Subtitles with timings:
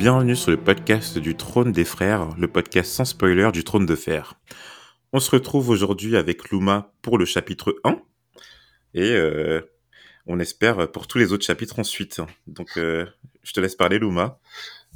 [0.00, 3.94] bienvenue sur le podcast du Trône des Frères, le podcast sans spoiler du Trône de
[3.94, 4.32] Fer.
[5.12, 7.98] On se retrouve aujourd'hui avec Luma pour le chapitre 1
[8.94, 9.60] et euh,
[10.26, 12.22] on espère pour tous les autres chapitres ensuite.
[12.46, 13.04] Donc euh,
[13.42, 14.38] je te laisse parler Luma.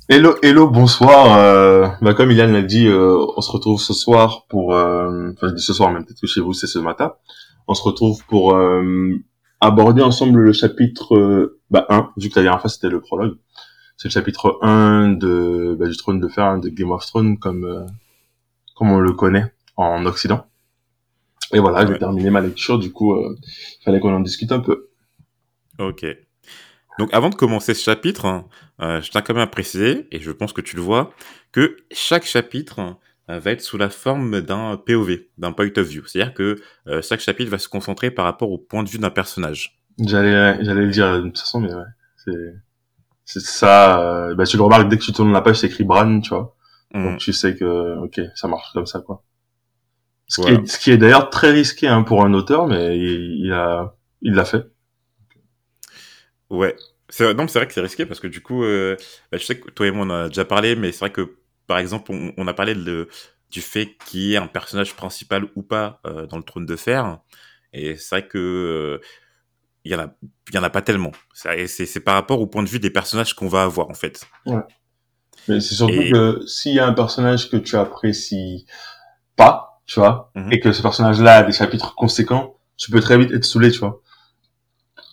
[0.08, 1.36] Hello, hello, bonsoir.
[1.36, 4.70] Euh, bah, comme Ilan l'a dit, on se retrouve ce soir pour...
[4.70, 7.12] Enfin, je dis ce soir, même peut-être que chez vous c'est ce matin.
[7.68, 8.56] On se retrouve pour
[9.64, 13.36] aborder ensemble le chapitre euh, bah, 1, vu que la dernière fois c'était le prologue.
[13.96, 17.38] C'est le chapitre 1 de, bah, du Trône de Fer, hein, de Game of Thrones,
[17.38, 17.86] comme, euh,
[18.76, 20.46] comme on le connaît en Occident.
[21.52, 21.98] Et voilà, j'ai Ouais.
[21.98, 23.36] terminé ma lecture, du coup, euh,
[23.80, 24.88] il fallait qu'on en discute un peu.
[25.78, 26.04] Ok.
[26.98, 28.46] Donc avant de commencer ce chapitre, hein,
[28.80, 31.12] euh, je tiens quand même à préciser, et je pense que tu le vois,
[31.52, 36.04] que chaque chapitre va être sous la forme d'un POV, d'un point of view.
[36.06, 39.10] C'est-à-dire que euh, chaque chapitre va se concentrer par rapport au point de vue d'un
[39.10, 39.80] personnage.
[39.98, 41.84] J'allais, j'allais le dire de toute façon, mais ouais,
[42.18, 42.54] c'est,
[43.24, 44.00] c'est ça.
[44.30, 46.30] euh, bah, tu le remarques dès que tu tournes la page, c'est écrit Bran, tu
[46.30, 46.56] vois.
[46.94, 47.02] Mm.
[47.02, 49.22] Donc tu sais que, ok, ça marche comme ça, quoi.
[50.28, 50.58] Ce Voilà.
[50.58, 53.52] qui est, ce qui est d'ailleurs très risqué hein, pour un auteur, mais il, il
[53.52, 54.66] a, il l'a fait.
[56.50, 56.76] Ouais.
[57.08, 58.96] C'est, non, c'est vrai que c'est risqué parce que du coup, euh,
[59.30, 61.12] bah, je sais que toi et moi on en a déjà parlé, mais c'est vrai
[61.12, 63.08] que par exemple, on, on a parlé de,
[63.50, 66.76] du fait qu'il y ait un personnage principal ou pas euh, dans le trône de
[66.76, 67.18] fer.
[67.72, 68.38] Et c'est vrai que
[69.00, 69.06] euh,
[69.84, 70.06] il y en a,
[70.50, 71.12] il y en a pas tellement.
[71.34, 74.26] C'est, par rapport au point de vue des personnages qu'on va avoir en fait.
[75.48, 78.66] Mais c'est surtout Et- que s'il y a un personnage que tu apprécies
[79.36, 80.52] pas, tu vois, Mhm.
[80.52, 83.78] et que ce personnage-là a des chapitres conséquents, tu peux très vite être saoulé, tu
[83.80, 84.00] vois.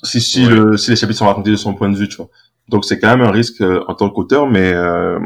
[0.03, 0.53] Si, si, Ouais.
[0.53, 2.29] le, si les chapitres sont racontés de son point de vue, tu vois.
[2.69, 5.19] Donc c'est quand même un risque euh, en tant qu'auteur, mais euh,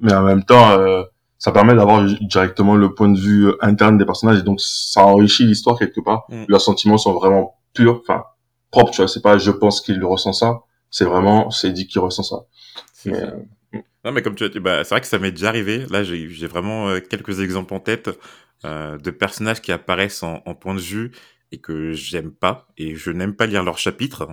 [0.00, 1.02] mais en même temps, euh,
[1.38, 5.44] ça permet d'avoir directement le point de vue interne des personnages, et donc ça enrichit
[5.44, 6.24] l'histoire quelque part.
[6.30, 6.46] Mhm.
[6.48, 8.24] Leurs sentiments sont vraiment purs, enfin
[8.70, 9.08] propres, tu vois.
[9.08, 12.46] C'est pas je pense qu'il ressent ça, c'est vraiment c'est dit qu'il ressent ça.
[12.92, 13.26] C'est Mais, ça.
[13.74, 15.86] euh, Non, mais comme tu as dit, bah, c'est vrai que ça m'est déjà arrivé.
[15.90, 18.10] Là, j'ai, vraiment euh, quelques exemples en tête
[18.64, 21.12] euh, de personnages qui apparaissent en, en point de vue
[21.52, 24.28] et que j'aime pas et je n'aime pas lire leurs chapitres.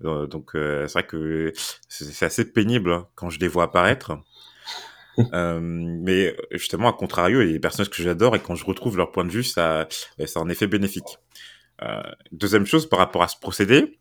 [0.00, 1.52] Donc, c'est vrai que
[1.88, 4.12] c'est, c'est assez pénible hein, quand je les vois apparaître.
[5.34, 8.64] Euh, mais justement, à contrario, il y a des personnages que j'adore et quand je
[8.64, 9.86] retrouve leur point de vue, ça,
[10.26, 11.18] ça a un effet bénéfique.
[11.82, 13.98] Euh, deuxième chose par rapport à ce procédé,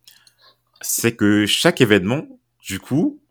[0.81, 2.27] c'est que chaque événement,
[2.63, 3.21] du coup,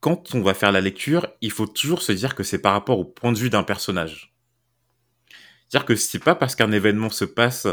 [0.00, 2.98] quand on va faire la lecture, il faut toujours se dire que c'est par rapport
[2.98, 4.34] au point de vue d'un personnage.
[5.68, 7.66] C'est-à-dire que c'est pas parce qu'un événement se passe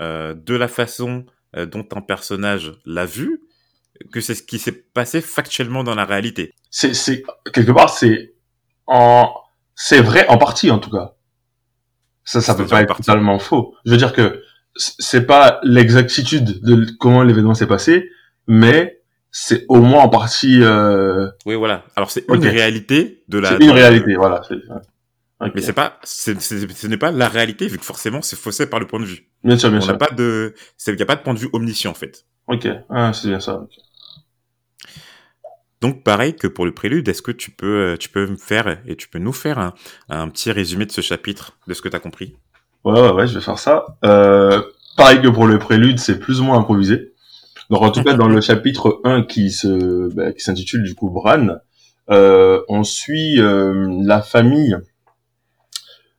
[0.00, 3.42] euh, de la façon euh, dont un personnage l'a vu
[4.12, 6.52] que c'est ce qui s'est passé factuellement dans la réalité.
[6.70, 8.34] c'est quelque part c'est
[8.88, 9.32] en
[9.76, 11.14] c'est vrai en partie en tout cas
[12.24, 13.04] ça ça peut pas être partie.
[13.04, 14.42] totalement faux je veux dire que
[14.76, 18.10] c'est pas l'exactitude de comment l'événement s'est passé
[18.46, 21.84] mais c'est au moins en partie euh, Oui, voilà.
[21.96, 23.48] Alors c'est une réalité de la.
[23.50, 24.42] c'est une réalité voilà.
[25.54, 28.80] Mais c'est pas, c'est, ce n'est pas la réalité vu que forcément c'est faussé par
[28.80, 29.28] le point de vue.
[29.42, 31.34] bien sûr bien On n'a sûr pas de, c'est- il n'y a pas de point
[31.34, 32.24] de vue omniscient en fait.
[32.46, 33.66] ok ah, c'est bien ça.
[35.80, 38.78] Donc pareil que pour le prélude, est-ce que tu peux, euh, tu peux me faire
[38.86, 39.74] et tu peux nous faire un,
[40.08, 42.36] un petit résumé de ce chapitre, de ce que tu as compris?
[42.84, 43.84] Ouais, ouais, ouais, je vais faire ça.
[44.04, 44.62] Euh,
[44.96, 47.12] pareil que pour le prélude, c'est plus ou moins improvisé.
[47.70, 51.10] Donc, en tout cas, dans le chapitre 1 qui se, bah, qui s'intitule, du coup,
[51.10, 51.56] Bran,
[52.10, 54.76] euh, on suit euh, la famille,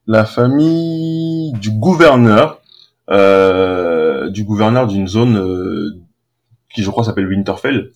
[0.07, 2.61] la famille du gouverneur,
[3.11, 6.01] euh, du gouverneur d'une zone euh,
[6.73, 7.91] qui, je crois, s'appelle Winterfell,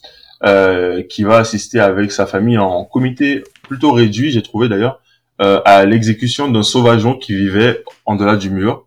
[0.45, 5.01] euh, qui va assister avec sa famille en comité plutôt réduit, j'ai trouvé d'ailleurs,
[5.41, 8.85] euh, à l'exécution d'un sauvageon qui vivait en delà du mur.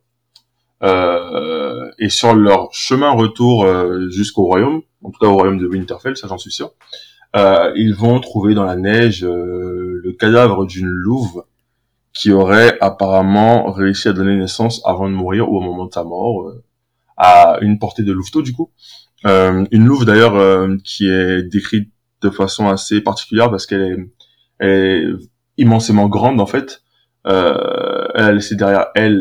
[0.83, 5.67] Euh, et sur leur chemin retour euh, jusqu'au royaume, en tout cas au royaume de
[5.67, 6.73] Winterfell, ça j'en suis sûr,
[7.37, 11.45] euh, ils vont trouver dans la neige euh, le cadavre d'une louve
[12.13, 16.05] qui aurait apparemment réussi à donner naissance avant de mourir ou au moment de sa
[16.05, 16.53] mort,
[17.17, 18.71] à une portée de louveteau du coup.
[19.27, 21.91] Euh, une louve d'ailleurs euh, qui est décrite
[22.23, 23.97] de façon assez particulière parce qu'elle est,
[24.59, 25.07] elle est
[25.63, 26.83] immensément grande en fait.
[27.27, 29.21] Euh, elle a laissé derrière elle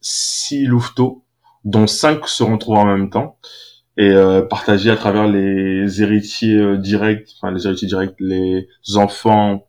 [0.00, 1.24] six louveteaux,
[1.64, 3.38] dont cinq seront trouvés en même temps
[3.96, 8.66] et euh, partagés à travers les héritiers euh, directs, enfin les héritiers directs, les
[8.96, 9.68] enfants,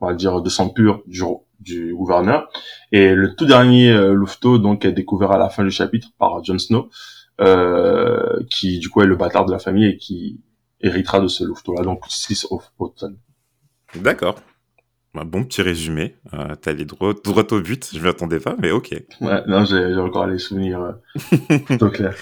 [0.00, 1.22] on va dire de sang pur du,
[1.60, 2.48] du gouverneur.
[2.90, 6.42] Et le tout dernier euh, louveteau donc est découvert à la fin du chapitre par
[6.42, 6.88] Jon Snow,
[7.40, 10.40] euh, qui du coup est le bâtard de la famille et qui
[10.80, 13.14] héritera de ce louveteau-là, donc six au, au total.
[13.94, 14.36] D'accord.
[15.14, 16.16] Un bon petit résumé.
[16.32, 17.90] Euh, T'as allé droit, droit au but.
[17.94, 18.94] Je m'y attendais pas, mais ok.
[19.20, 22.14] Ouais, non, j'ai j'ai encore les souvenirs euh, plutôt clairs.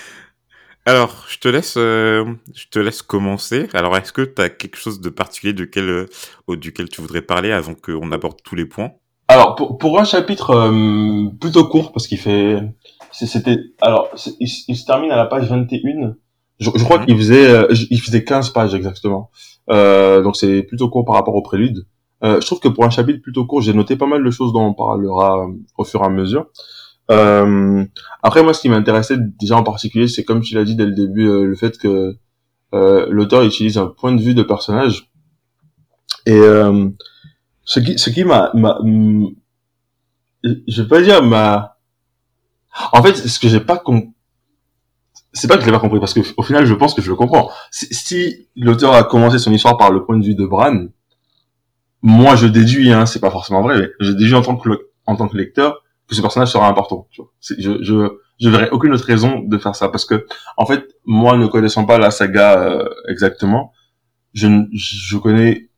[0.87, 2.25] Alors, je te laisse, euh,
[2.55, 3.69] je te laisse commencer.
[3.75, 7.53] Alors, est-ce que tu as quelque chose de particulier duquel, euh, duquel tu voudrais parler
[7.53, 8.93] avant qu'on aborde tous les points?
[9.29, 12.59] Alors, pour, pour un chapitre euh, plutôt court, parce qu'il fait,
[13.13, 14.09] c'était, alors,
[14.41, 16.17] il, se termine à la page 21.
[16.59, 17.07] Je, je crois mhm.
[17.07, 19.31] qu'il faisait, euh, il faisait 15 pages exactement.
[19.71, 21.87] Euh, donc c'est plutôt court par rapport au prélude.
[22.23, 24.53] Euh, je trouve que pour un chapitre plutôt court, j'ai noté pas mal de choses
[24.53, 25.47] dont on parlera
[25.79, 26.47] au fur et à mesure.
[27.11, 27.85] Euh,
[28.23, 30.93] après, moi, ce qui m'intéressait déjà en particulier, c'est comme tu l'as dit dès le
[30.93, 32.17] début, euh, le fait que
[32.75, 35.11] euh, l'auteur utilise un point de vue de personnage.
[36.27, 36.89] Et euh,
[37.65, 38.53] ce qui, ce qui m'a,
[40.45, 41.79] je vais pas dire m'a.
[42.93, 44.11] En fait, ce que j'ai pas compris,
[45.32, 47.11] c'est pas que je l'ai pas compris parce que au final, je pense que je
[47.11, 47.50] le comprends.
[47.71, 50.87] Si, si l'auteur a commencé son histoire par le point de vue de Bran,
[52.03, 54.71] moi, je déduis, hein, c'est pas forcément vrai, mais je déduis en tant que
[55.06, 57.06] en tant que lecteur que ce personnage sera important.
[57.11, 57.31] Tu vois.
[57.41, 61.37] Je, je, je verrais aucune autre raison de faire ça parce que, en fait, moi
[61.37, 63.73] ne connaissant pas la saga euh, exactement,
[64.33, 65.70] je, je connais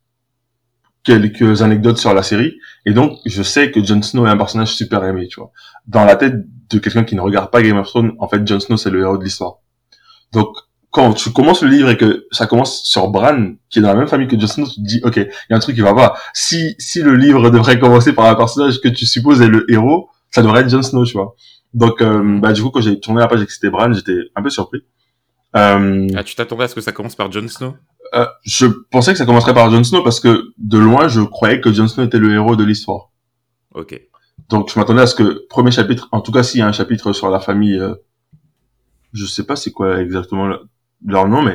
[1.05, 2.55] quelques anecdotes sur la série
[2.87, 5.29] et donc je sais que Jon Snow est un personnage super aimé.
[5.29, 5.51] Tu vois.
[5.87, 6.35] Dans la tête
[6.71, 9.01] de quelqu'un qui ne regarde pas Game of Thrones, en fait, Jon Snow c'est le
[9.01, 9.57] héros de l'histoire.
[10.33, 10.57] Donc
[10.93, 13.95] quand tu commences le livre et que ça commence sur Bran, qui est dans la
[13.95, 15.81] même famille que Jon Snow, tu te dis, ok, il y a un truc qui
[15.81, 16.15] va pas.
[16.35, 20.11] Si, si le livre devrait commencer par un personnage que tu supposes est le héros,
[20.31, 21.35] ça devrait être Jon Snow, tu vois.
[21.73, 24.19] Donc, euh, bah, du coup, quand j'ai tourné la page et que c'était Bran, j'étais
[24.37, 24.81] un peu surpris.
[25.57, 27.75] Euh, ah, tu t'attendais à ce que ça commence par Jon Snow?
[28.15, 31.61] Euh, Je pensais que ça commencerait par Jon Snow parce que de loin, je croyais
[31.61, 33.11] que Jon Snow était le héros de l'histoire.
[33.75, 34.01] Ok.
[34.49, 36.73] Donc, je m'attendais à ce que premier chapitre, en tout cas, s'il y a un
[36.73, 37.95] chapitre sur la famille, euh,
[39.13, 40.51] je sais pas c'est quoi exactement
[41.07, 41.55] leur nom, mais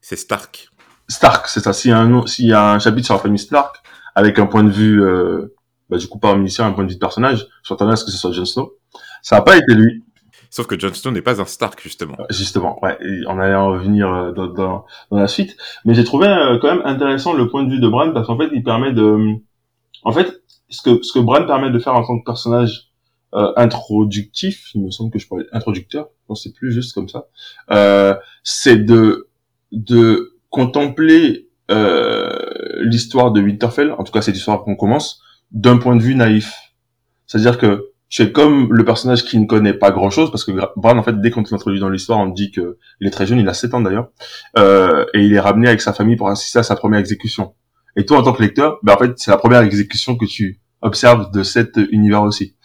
[0.00, 0.70] c'est Stark.
[1.08, 1.72] Stark, c'est ça.
[1.72, 3.76] S'il y a un s'il y a un chapitre sur la famille Stark
[4.14, 5.54] avec un point de vue euh,
[5.88, 7.48] bah, du coup pas omniscient, un point de vue de personnage.
[7.64, 8.72] Je m'attendais à ce que ce soit Jon Snow.
[9.22, 10.04] Ça n'a pas été lui.
[10.50, 12.16] Sauf que Jon Snow n'est pas un Stark justement.
[12.18, 12.98] Euh, justement, ouais.
[13.28, 16.74] on allait en revenir euh, dans, dans, dans la suite, mais j'ai trouvé euh, quand
[16.74, 19.36] même intéressant le point de vue de Bran parce qu'en fait, il permet de,
[20.02, 22.90] en fait, ce que ce que Bran permet de faire en tant que personnage
[23.34, 27.26] euh, introductif, il me semble que je parlais introducteur, non c'est plus juste comme ça,
[27.70, 29.28] euh, c'est de
[29.72, 32.36] de contempler euh,
[32.80, 36.72] l'histoire de Winterfell, en tout cas cette histoire qu'on commence, d'un point de vue naïf.
[37.26, 40.98] C'est-à-dire que tu es comme le personnage qui ne connaît pas grand-chose, parce que Bran,
[40.98, 43.48] en fait, dès qu'on l'introduit dans l'histoire, on dit que il est très jeune, il
[43.48, 44.08] a 7 ans d'ailleurs,
[44.58, 47.54] euh, et il est ramené avec sa famille pour assister à sa première exécution.
[47.96, 50.60] Et toi, en tant que lecteur, ben, en fait, c'est la première exécution que tu
[50.82, 52.56] observes de cet univers aussi.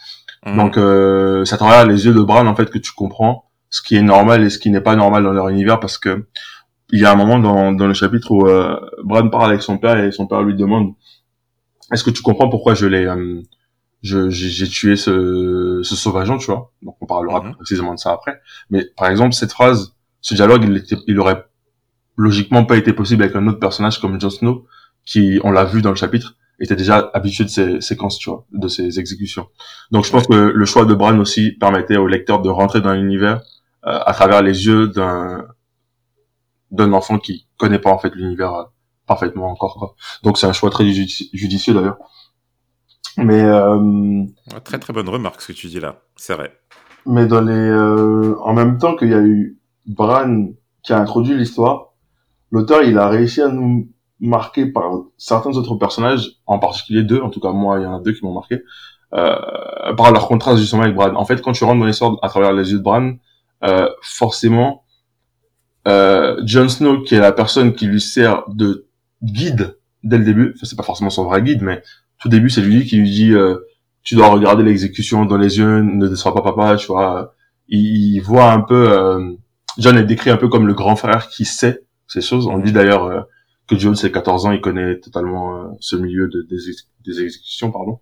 [0.48, 0.58] Mmh.
[0.58, 3.96] Donc, euh, ça travers les yeux de Bran, en fait, que tu comprends ce qui
[3.96, 6.26] est normal et ce qui n'est pas normal dans leur univers, parce que
[6.92, 9.78] il y a un moment dans, dans le chapitre où euh, Bran parle avec son
[9.78, 10.94] père et son père lui demande
[11.92, 13.42] est-ce que tu comprends pourquoi je l'ai euh,
[14.06, 16.72] j'ai tué ce, ce sauvageon, tu vois.
[16.82, 17.56] Donc on parlera mhm.
[17.56, 18.42] précisément de ça après.
[18.70, 21.46] Mais par exemple, cette phrase, ce dialogue, il, était, il aurait
[22.16, 24.66] logiquement pas été possible avec un autre personnage comme Jon Snow,
[25.06, 28.46] qui, on l'a vu dans le chapitre, était déjà habitué de ces séquences, tu vois,
[28.52, 29.48] de ces exécutions.
[29.92, 32.94] Donc je pense que le choix de Bran aussi permettait au lecteur de rentrer dans
[32.94, 33.42] l'univers
[33.86, 35.46] euh, à travers les yeux d'un
[36.72, 38.64] d'un enfant qui connaît pas en fait l'univers euh,
[39.06, 39.76] parfaitement encore.
[39.78, 39.96] Quoi.
[40.24, 41.98] Donc c'est un choix très judicieux d'ailleurs.
[43.18, 44.24] Mais euh,
[44.64, 46.52] très très bonne remarque ce que tu dis là, c'est vrai.
[47.06, 50.48] Mais dans les, euh, en même temps qu'il y a eu Bran
[50.84, 51.94] qui a introduit l'histoire,
[52.52, 57.30] l'auteur il a réussi à nous marquer par certains autres personnages, en particulier deux, en
[57.30, 58.64] tout cas moi il y en a deux qui m'ont marqué,
[59.14, 61.16] euh, par leur contraste justement avec Bran.
[61.16, 63.14] En fait, quand tu rentres dans l'histoire à travers les yeux de Bran,
[63.64, 64.84] euh, forcément,
[65.88, 68.88] euh, Jon Snow qui est la personne qui lui sert de
[69.24, 70.54] guide dès le début.
[70.56, 71.82] Enfin, c'est pas forcément son vrai guide, mais
[72.26, 73.58] tout début, c'est lui qui lui dit euh,
[74.02, 77.34] tu dois regarder l'exécution dans les yeux, ne déçois pas papa, tu vois.
[77.68, 79.32] Il, voit un peu euh,
[79.78, 82.48] John est décrit un peu comme le grand frère qui sait ces choses.
[82.48, 83.22] On dit d'ailleurs euh,
[83.68, 86.58] que John, c'est 14 ans, il connaît totalement euh, ce milieu de, des,
[87.06, 88.00] des, exécutions, pardon.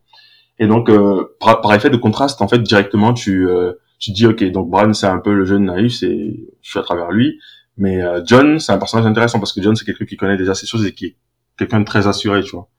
[0.60, 0.90] Et donc,
[1.40, 3.48] par, par, effet de contraste, en fait, directement, tu
[4.04, 6.84] tu dis ok, donc Bran, c'est un peu le jeune naïf, c'est je suis à
[6.84, 7.40] travers lui.
[7.78, 10.54] Mais euh, John, c'est un personnage intéressant parce que John, c'est quelqu'un qui connaît déjà
[10.54, 11.16] ces choses et qui est
[11.58, 12.70] quelqu'un de très assuré, tu vois.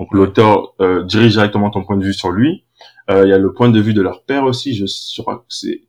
[0.00, 2.64] Donc l'auteur euh, dirige directement ton point de vue sur lui.
[3.10, 4.74] Euh, il y a le point de vue de leur père aussi.
[4.74, 5.82] Je crois que c'est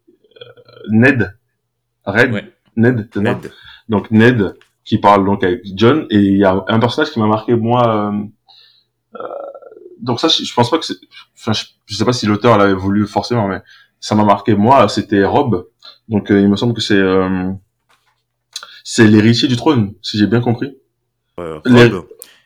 [0.90, 1.34] Ned,
[2.06, 3.52] Red, Ned, Ned.
[3.88, 7.28] Donc Ned qui parle donc avec John et il y a un personnage qui m'a
[7.28, 8.14] marqué moi.
[10.02, 10.98] donc ça, je, pense pas que c'est.
[11.38, 13.62] Enfin, je, sais pas si l'auteur l'avait voulu forcément, mais
[14.02, 14.90] ça m'a marqué moi.
[14.90, 15.70] C'était Rob.
[16.10, 17.02] Donc il me semble que c'est
[18.84, 20.76] c'est l'héritier du trône, si j'ai bien compris.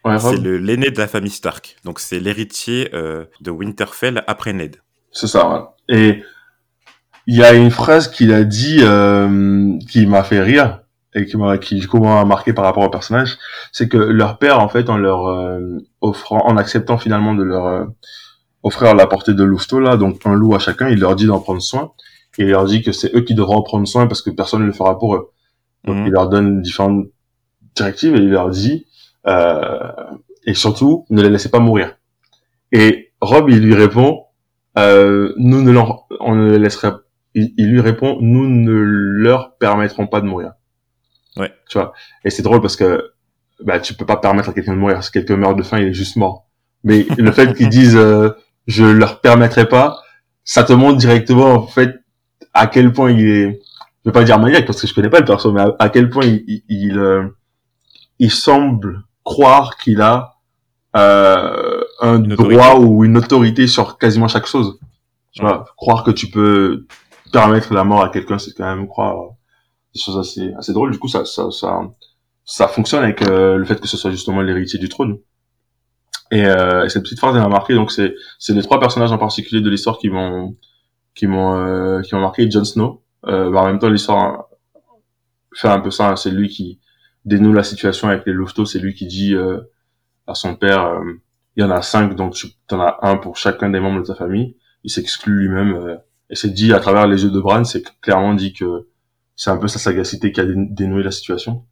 [0.06, 1.78] Euh, c'est le l'aîné de la famille Stark.
[1.84, 4.78] Donc c'est l'héritier euh, de Winterfell après Ned.
[5.12, 5.50] C'est ça.
[5.50, 5.62] Ouais.
[5.98, 6.24] Et
[7.28, 10.82] Il y a une phrase qu'il a dit euh, qui m'a fait rire
[11.16, 13.38] et qui m'a qui m'a marqué par rapport au personnage,
[13.72, 15.60] c'est que leur père en fait en leur euh,
[16.02, 17.86] offrant en acceptant finalement de leur euh,
[18.62, 21.40] offrir la portée de louveteau là, donc un loup à chacun, il leur dit d'en
[21.40, 21.94] prendre soin
[22.38, 24.62] et il leur dit que c'est eux qui devront en prendre soin parce que personne
[24.62, 25.32] ne le fera pour eux.
[25.86, 26.08] Donc Mhm.
[26.08, 27.06] il leur donne différentes
[27.76, 28.86] directives et il leur dit
[29.28, 31.98] et surtout ne les laissez pas mourir.
[32.72, 34.26] Et Rob il lui répond
[34.78, 36.92] euh, nous ne leur, on ne les laisserait
[37.34, 40.54] il, il lui répond nous ne leur permettrons pas de mourir.
[41.38, 41.52] Ouais.
[41.70, 41.94] Tu vois.
[42.24, 43.12] Et c'est drôle parce que
[43.64, 45.04] bah tu peux pas permettre à quelqu'un de mourir.
[45.04, 46.48] Si quelqu'un meurt de faim, il est juste mort.
[46.84, 48.32] Mais le fait qu'ils disent euh,
[48.68, 50.02] je leur permettrai pas,
[50.44, 52.02] ça te montre directement en fait
[52.54, 53.62] à quel point il est
[54.04, 55.90] je vais pas dire maniaque parce que je connais pas le perso mais à, à
[55.90, 57.24] quel point il il, il, euh,
[58.20, 60.36] il semble croire qu'il a
[60.96, 64.80] euh, un Une droit ou une autorité sur quasiment chaque chose.
[65.34, 66.86] Tu vois, croire que tu peux
[67.34, 69.30] permettre la mort à quelqu'un, c'est quand même croire euh,
[69.94, 70.92] des choses assez assez drôles.
[70.92, 71.82] Du coup, ça ça ça
[72.46, 75.18] ça fonctionne avec euh, le fait que ce soit justement l'héritier du trône.
[76.32, 77.74] Et, euh, et cette petite phrase elle m'a marqué.
[77.76, 80.56] Donc c'est c'est les trois personnages en particulier de l'histoire qui m'ont
[81.14, 82.50] qui m'ont euh, qui m'ont marqué.
[82.50, 83.02] Jon Snow.
[83.28, 84.46] Euh, bah, en même temps, l'histoire hein,
[85.54, 86.12] fait un peu ça.
[86.12, 86.16] hein.
[86.16, 86.80] C'est lui qui
[87.26, 88.66] dénoue la situation avec les Louveteaux.
[88.66, 89.60] C'est lui qui dit euh,
[90.28, 91.04] à son père, euh,
[91.56, 94.06] il y en a cinq, donc tu en as un pour chacun des membres de
[94.08, 94.56] ta famille.
[94.84, 95.74] Il s'exclut lui-même.
[95.74, 95.96] euh,
[96.30, 98.88] et c'est dit à travers les yeux de Bran, c'est clairement dit que
[99.36, 101.66] c'est un peu sa sagacité qui a dé- dénoué la situation.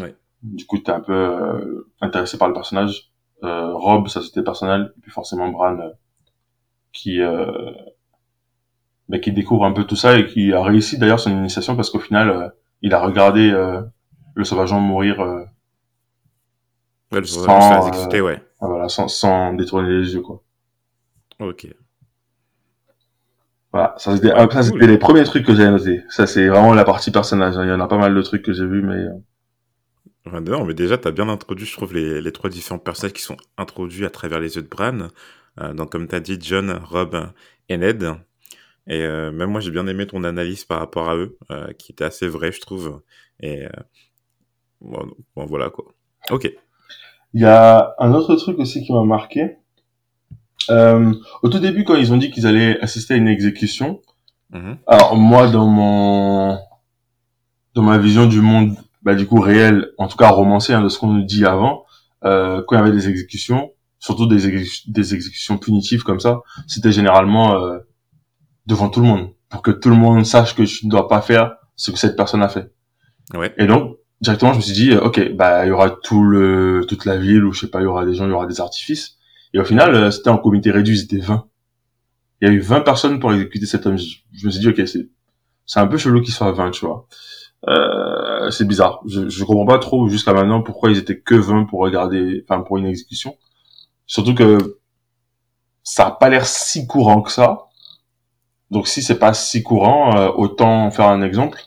[0.00, 0.14] Ouais.
[0.42, 3.10] Du coup, t'es un peu euh, intéressé par le personnage.
[3.44, 4.92] Euh, Rob, ça c'était personnel.
[4.96, 5.90] Et puis forcément Bran, euh,
[6.92, 7.50] qui euh,
[9.08, 11.90] bah, qui découvre un peu tout ça et qui a réussi d'ailleurs son initiation parce
[11.90, 13.82] qu'au final, il a regardé euh,
[14.34, 15.44] le sauvageon mourir euh,
[17.12, 17.86] Ouais, le Sans,
[18.16, 18.42] euh, ouais.
[18.60, 20.22] voilà, sans, sans détourner les yeux.
[20.22, 20.42] quoi.
[21.38, 21.66] Ok.
[23.72, 24.80] Voilà, ça c'était Ouais, ah, cool.
[24.84, 26.02] les premiers trucs que j'ai notés.
[26.08, 27.56] Ça c'est vraiment la partie personnage.
[27.58, 27.64] hein.
[27.64, 29.10] Il y en a pas mal de trucs que j'ai vus, mais euh,
[30.26, 33.22] Ouais, non, mais déjà, t'as bien introduit, je trouve, les, les trois différents personnages qui
[33.22, 35.08] sont introduits à travers les yeux de Bran.
[35.60, 37.32] Euh, donc, comme t'as dit, John, Rob
[37.68, 38.04] et Ned.
[38.88, 41.92] Et euh, même moi, j'ai bien aimé ton analyse par rapport à eux, euh, qui
[41.92, 43.02] était assez vraie, je trouve.
[43.40, 43.70] Et euh,
[44.82, 45.84] bon, bon, voilà, quoi.
[46.30, 46.50] Ok.
[47.34, 49.56] Il y a un autre truc aussi qui m'a marqué.
[50.70, 51.12] Euh,
[51.42, 54.00] au tout début, quand ils ont dit qu'ils allaient assister à une exécution,
[54.50, 54.76] Mhm.
[54.86, 56.58] alors moi, dans mon,
[57.74, 60.88] dans ma vision du monde, bah du coup réel, en tout cas romancé, hein, de
[60.88, 61.84] ce qu'on nous dit avant,
[62.24, 66.42] euh, quand il y avait des exécutions, surtout des, exé- des exécutions punitives comme ça,
[66.68, 67.78] c'était généralement euh,
[68.66, 71.22] devant tout le monde, pour que tout le monde sache que tu ne dois pas
[71.22, 72.72] faire ce que cette personne a fait.
[73.34, 73.52] Ouais.
[73.58, 76.86] Et donc, directement, je me suis dit, euh, ok, bah, il y aura tout le,
[76.88, 78.46] toute la ville, ou je sais pas, il y aura des gens, il y aura
[78.46, 79.18] des artifices.
[79.52, 81.48] Et au final, euh, c'était en comité réduit, c'était 20.
[82.40, 83.98] Il y a eu 20 personnes pour exécuter cet homme.
[83.98, 85.08] Je, je me suis dit, ok, c'est,
[85.66, 87.06] c'est un peu chelou qu'il soit 20, tu vois.
[87.68, 89.00] Euh, c'est bizarre.
[89.06, 92.62] Je, je comprends pas trop jusqu'à maintenant pourquoi ils étaient que 20 pour regarder, enfin,
[92.62, 93.36] pour une exécution.
[94.06, 94.78] Surtout que
[95.82, 97.66] ça a pas l'air si courant que ça.
[98.70, 101.60] Donc si c'est pas si courant, euh, autant faire un exemple.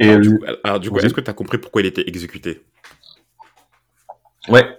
[0.00, 2.62] Et Alors, du coup, alors, est-ce que t'as compris pourquoi il était exécuté?
[4.48, 4.78] Ouais.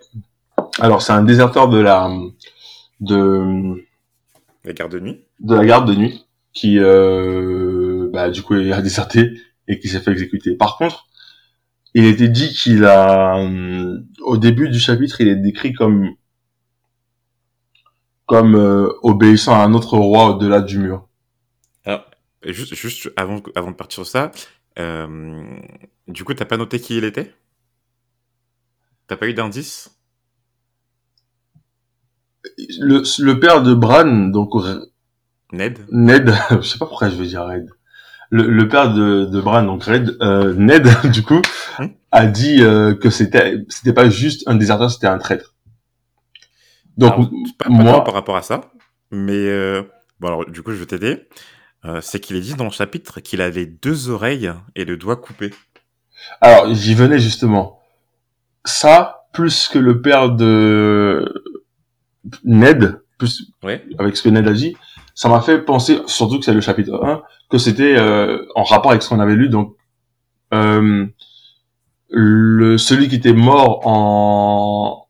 [0.80, 2.10] Alors c'est un déserteur de la
[3.00, 3.86] de
[4.64, 5.22] La garde de nuit?
[5.40, 10.00] de la garde de nuit qui euh, bah du coup a déserté et qui s'est
[10.00, 10.56] fait exécuter.
[10.56, 11.08] Par contre,
[11.94, 16.12] il était dit qu'il a euh, au début du chapitre, il est décrit comme
[18.26, 21.08] comme euh, obéissant à un autre roi au-delà du mur.
[22.48, 24.32] Et Juste, juste avant, avant de partir sur ça,
[24.80, 25.58] euh,
[26.08, 27.34] du coup, t'as pas noté qui il était?
[29.08, 29.98] T'as pas eu d'indice?
[32.80, 34.52] Le, le père de Bran, donc
[35.52, 35.80] Ned?
[35.92, 37.70] Ned, je sais pas pourquoi je veux dire Red.
[38.32, 41.42] Le, le père de, de Bran, donc Red, euh, Ned, du coup,
[41.78, 41.96] Hmm?
[42.12, 45.56] a dit euh, que c'était c'était pas juste un déserteur, c'était un traître.
[46.98, 48.72] Donc Alors, pas, pas moi- par rapport à ça,
[49.12, 49.84] mais euh,
[50.20, 51.28] bon alors du coup je vais t'aider.
[51.86, 55.16] Euh, c'est qu'il est dit dans le chapitre qu'il avait deux oreilles et le doigt
[55.18, 55.54] coupé.
[56.42, 57.80] alors j'y venais justement.
[58.66, 61.44] Ça plus que le père de
[62.44, 63.86] Ned, plus Ouais.
[64.00, 64.76] avec ce que Ned a dit,
[65.14, 68.92] ça m'a fait penser, surtout que c'est le chapitre 1, que c'était euh, en rapport
[68.92, 69.76] avec ce qu'on avait lu, donc
[70.54, 71.06] euh,
[72.10, 75.08] le celui qui était mort en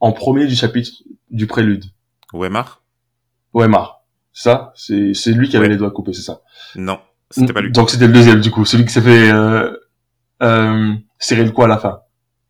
[0.00, 0.90] en premier du chapitre
[1.30, 1.84] du prélude.
[2.32, 2.82] Weimar?
[3.54, 3.95] Weimar.
[4.38, 5.72] Ça, c'est c'est lui qui avait Ouais.
[5.72, 6.42] les doigts coupés, c'est ça.
[6.74, 6.98] Non,
[7.30, 7.72] c'était pas lui.
[7.72, 9.74] Donc c'était le deuxième du coup, celui qui s'est fait euh,
[10.42, 12.00] euh, serrer le coup à la fin.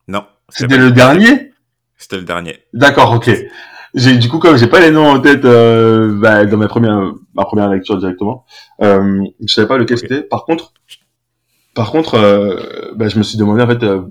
[0.09, 1.53] Non, C'était le dernier?
[1.97, 2.59] C'était le dernier.
[2.75, 3.31] D'accord, ok.
[3.95, 7.13] j'ai du coup comme j'ai pas les noms en tête euh, bah, dans ma première
[7.35, 8.45] ma première lecture directement,
[8.83, 10.23] euh, je savais pas lequel c'était.
[10.23, 10.73] Par contre,
[11.77, 14.03] par contre, euh, bah, je me suis demandé en fait, euh,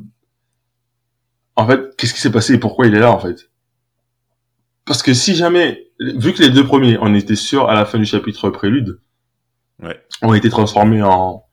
[1.58, 3.50] en fait, qu'est-ce qui s'est passé et pourquoi il est là en fait?
[4.86, 7.98] Parce que si jamais, vu que les deux premiers, on était sûr à la fin
[7.98, 9.00] du chapitre prélude,
[9.82, 10.00] Ouais.
[10.22, 11.44] ont été transformés en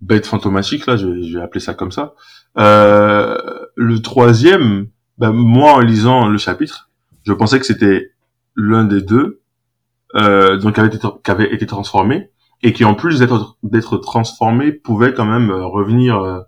[0.00, 2.14] bêtes fantomatiques là, je, vais- je vais appeler ça comme ça.
[2.58, 3.38] Euh,
[3.76, 6.90] le troisième, bah, moi en lisant le chapitre,
[7.24, 8.10] je pensais que c'était
[8.56, 9.42] l'un des deux,
[10.16, 12.30] euh, donc qui avait été, qui avait été transformé
[12.62, 16.40] et qui en plus d'être d'être transformé pouvait quand même euh, revenir euh,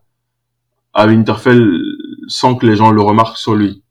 [0.93, 1.81] à Winterfell
[2.27, 3.85] sans que les gens le remarquent sur lui.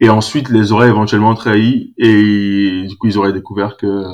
[0.00, 4.04] Et ensuite les aurait éventuellement trahis et du coup ils auraient découvert que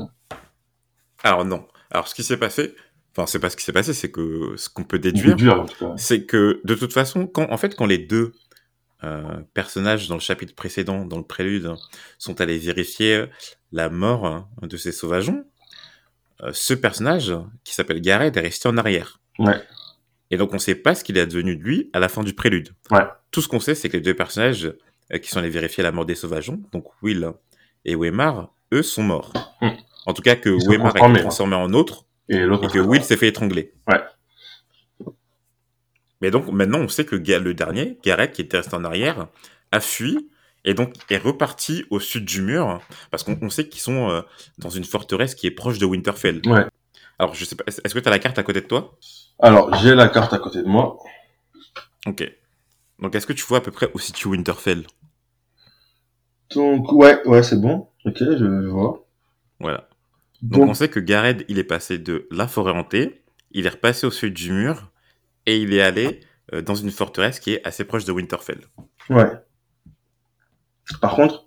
[1.23, 1.67] Alors non.
[1.91, 2.75] Alors ce qui s'est passé,
[3.13, 6.25] enfin c'est pas ce qui s'est passé, c'est que ce qu'on peut du déduire, c'est
[6.27, 8.33] que de toute façon, quand en fait quand les deux
[9.03, 11.73] euh, personnages dans le chapitre précédent, dans le prélude,
[12.19, 13.27] sont allés vérifier
[13.73, 15.45] la mort hein, de ces sauvageons,
[16.43, 17.35] euh, ce personnage
[17.65, 19.21] qui s'appelle Gareth est resté en arrière.
[19.39, 19.61] Ouais.
[20.31, 22.35] Et donc on sait pas ce qu'il est advenu de lui à la fin du
[22.35, 22.71] prélude.
[22.91, 23.07] Ouais.
[23.31, 24.79] Tout ce qu'on sait, c'est que les deux personnages euh,
[25.19, 27.33] qui sont allés vérifier la mort des sauvageons, donc Will
[27.85, 29.33] et Weimar, eux sont morts.
[29.61, 29.71] Hmm.
[30.07, 33.17] En tout cas que Ils Weimar a été transformé en autre Et que Will s'est
[33.17, 33.73] fait étrangler.
[33.89, 34.01] Ouais.
[36.21, 39.29] Mais donc maintenant on sait que le dernier, Gareth, qui était resté en arrière,
[39.73, 40.29] a fui
[40.65, 44.21] et donc est reparti au sud du mur parce qu'on on sait qu'ils sont euh,
[44.59, 46.43] dans une forteresse qui est proche de Winterfell.
[46.47, 46.67] Ouais.
[47.19, 48.97] Alors je sais pas, est-ce est-ce que tu as la carte à côté de toi?
[49.43, 50.99] Alors, j'ai la carte à côté de moi.
[52.07, 52.31] Ok.
[52.99, 54.87] Donc est-ce que tu vois à peu près où situe Winterfell?
[56.55, 57.89] Donc, ouais, ouais, c'est bon.
[58.05, 59.07] Ok, je, je vois.
[59.61, 59.89] Voilà.
[60.43, 63.71] Donc, Donc, on sait que Gareth, il est passé de la forêt hantée, il est
[63.71, 64.91] repassé au sud du mur,
[65.47, 66.21] et il est allé
[66.55, 68.61] euh, dans une forteresse qui est assez proche de Winterfell.
[69.11, 69.31] ouais.
[71.01, 71.47] Par contre,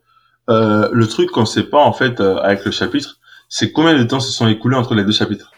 [0.49, 3.19] euh, le truc qu'on sait pas, en fait, euh, avec le chapitre,
[3.49, 5.51] c'est combien de temps se sont écoulés entre les deux chapitres?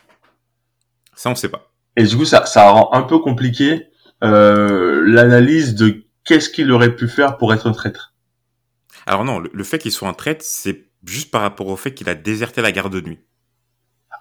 [1.15, 1.71] Ça, on sait pas.
[1.95, 3.87] Et du coup, ça, ça rend un peu compliqué
[4.23, 8.14] euh, l'analyse de qu'est-ce qu'il aurait pu faire pour être un traître.
[9.05, 11.93] Alors non, le, le fait qu'il soit un traître, c'est juste par rapport au fait
[11.93, 13.19] qu'il a déserté la garde de nuit.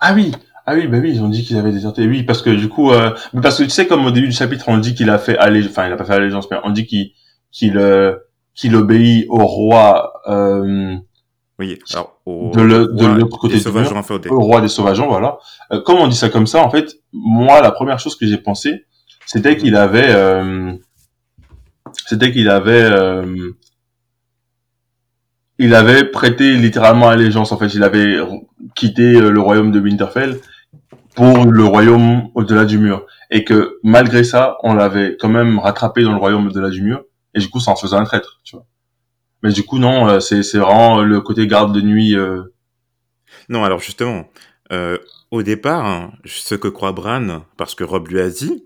[0.00, 0.32] Ah oui,
[0.66, 2.06] ah oui, bah oui, ils ont dit qu'ils avaient déserté.
[2.06, 3.10] Oui, parce que du coup, euh,
[3.42, 5.66] parce que tu sais, comme au début du chapitre, on dit qu'il a fait aller,
[5.66, 7.12] enfin, il a pas fait allégeance, mais on dit qu'il
[7.50, 8.16] qu'il euh,
[8.54, 10.96] qu'il obéit au roi, euh,
[11.58, 14.32] Oui, alors au, De l'autre côté des du mur.
[14.32, 15.38] au roi des sauvageons, voilà.
[15.72, 18.38] Euh, comme on dit ça comme ça, en fait, moi, la première chose que j'ai
[18.38, 18.84] pensé,
[19.26, 20.72] c'était qu'il avait, euh,
[22.06, 23.52] c'était qu'il avait, euh,
[25.58, 27.52] il avait prêté littéralement allégeance.
[27.52, 28.18] En fait, il avait
[28.74, 30.40] quitté euh, le royaume de Winterfell
[31.14, 36.02] pour le royaume au-delà du mur, et que malgré ça, on l'avait quand même rattrapé
[36.02, 38.56] dans le royaume au-delà du mur, et du coup, ça en faisait un traître, tu
[38.56, 38.66] vois.
[39.42, 42.16] Mais du coup, non, euh, c'est vraiment le côté garde de nuit.
[42.16, 42.42] euh,
[43.48, 44.24] Non, alors justement,
[44.72, 44.98] euh,
[45.30, 48.64] au départ, hein, ce que croit Bran, parce que Rob lui a dit,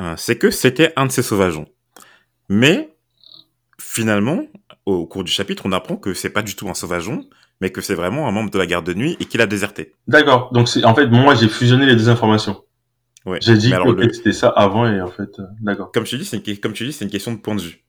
[0.00, 1.66] euh, c'est que c'était un de ses sauvageons.
[2.48, 2.94] Mais
[3.80, 4.40] finalement,
[4.86, 7.24] au cours du chapitre, on apprend que c'est pas du tout un sauvageon,
[7.60, 9.94] mais que c'est vraiment un membre de la garde de nuit et qu'il a déserté.
[10.08, 10.50] D'accord.
[10.52, 12.62] Donc c'est en fait moi j'ai fusionné les deux informations.
[13.24, 13.38] Ouais.
[13.40, 15.90] J'ai dit que le- c'était ça avant et en fait euh, d'accord.
[15.92, 17.82] comme tu dis, c'est une, comme tu dis, c'est une question de point de vue.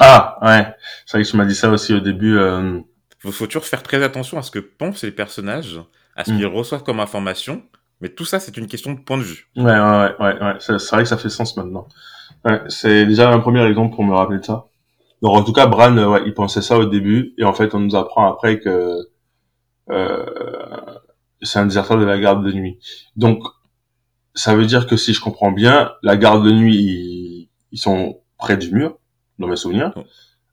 [0.00, 0.74] Ah ouais.
[1.06, 2.36] C'est vrai que tu m'as dit ça aussi au début.
[2.38, 2.80] Euh...
[3.24, 5.80] Il faut toujours faire très attention à ce que pensent les personnages,
[6.16, 6.36] à ce Mm.
[6.36, 7.62] qu'ils reçoivent comme information.
[8.00, 9.46] Mais tout ça, c'est une question de point de vue.
[9.56, 10.42] Ouais ouais ouais ouais.
[10.42, 10.54] ouais.
[10.58, 11.86] C'est c'est vrai que ça fait sens maintenant.
[12.44, 12.60] Ouais.
[12.68, 14.66] C'est déjà un premier exemple pour me rappeler de ça.
[15.22, 17.74] Donc en tout cas Bran euh, ouais, il pensait ça au début et en fait
[17.74, 18.98] on nous apprend après que
[19.90, 20.26] euh,
[21.42, 22.78] c'est un déserteur de la garde de nuit.
[23.16, 23.42] Donc
[24.34, 28.20] ça veut dire que si je comprends bien, la garde de nuit ils, ils sont
[28.38, 28.98] près du mur
[29.38, 29.92] dans mes souvenirs.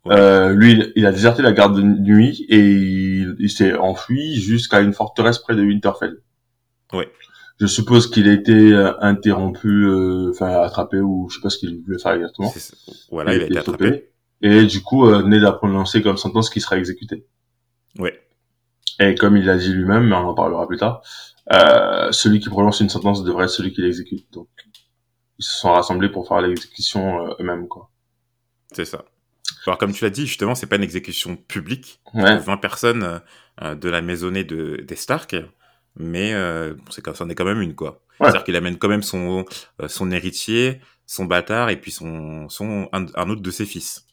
[0.05, 0.13] Ouais.
[0.15, 4.79] Euh, lui, il- a déserté la garde de nuit et il, il s'est enfui jusqu'à
[4.81, 6.21] une forteresse près de Winterfell.
[6.93, 7.09] Ouais.
[7.59, 11.57] Je suppose qu'il a été euh, interrompu, euh, enfin attrapé ou je sais pas ce
[11.57, 12.49] qu'il voulait faire exactement.
[13.11, 14.09] Voilà, il a été stoppé.
[14.41, 17.25] Et du coup, euh, venait d'à prononcer comme sentence qu'il sera exécuté.
[17.97, 18.25] Ouais.
[18.99, 21.01] Et comme il l'a dit lui-même, mais on en parlera plus tard,
[21.51, 24.31] euh, celui qui prononce une sentence devrait être celui qui l'exécute.
[24.33, 24.47] Donc,
[25.37, 27.89] ils se sont rassemblés pour faire l'exécution euh, eux-mêmes, quoi.
[28.71, 29.05] C'est ça.
[29.65, 31.99] Alors, comme tu l'as dit, justement, c'est pas une exécution publique.
[32.13, 32.37] Ouais.
[32.37, 33.21] 20 personnes
[33.61, 35.35] euh, de la maisonnée de, des Stark,
[35.95, 38.01] mais euh, c'est quand- c'en est quand même une, quoi.
[38.19, 38.27] Ouais.
[38.27, 39.45] C'est-à-dire qu'il amène quand même son,
[39.81, 44.05] euh, son héritier, son bâtard, et puis son, son un, un autre de ses fils.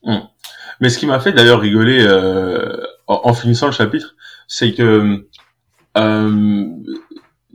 [0.80, 2.74] Mais ce qui m'a fait d'ailleurs rigoler euh,
[3.06, 4.16] en, en finissant le chapitre,
[4.48, 5.26] c'est que
[5.98, 6.64] euh,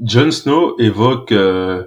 [0.03, 1.83] Jon Snow évoque euh,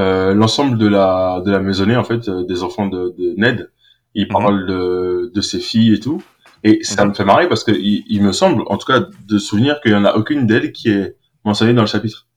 [0.00, 3.70] euh, l'ensemble de la de la maisonnée en fait euh, des enfants de, de Ned.
[4.14, 4.28] Il Mhm.
[4.32, 6.20] parle de, de ses filles et tout.
[6.64, 9.38] Et ça me fait marrer parce que il, il me semble, en tout cas, de
[9.38, 12.28] souvenir qu'il y en a aucune d'elles qui est mentionnée dans le chapitre.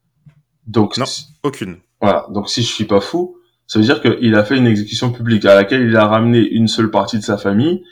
[0.68, 1.06] Donc, Non.
[1.06, 1.78] si- Aucune.
[2.02, 2.26] voilà.
[2.32, 5.46] Donc, si je suis pas fou, ça veut dire qu'il a fait une exécution publique
[5.46, 7.84] à laquelle il a ramené une seule partie de sa famille,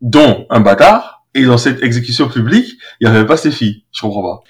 [0.00, 1.24] dont un bâtard.
[1.34, 3.84] Et dans cette exécution publique, il n'y avait pas ses filles.
[3.90, 4.40] Je comprends pas.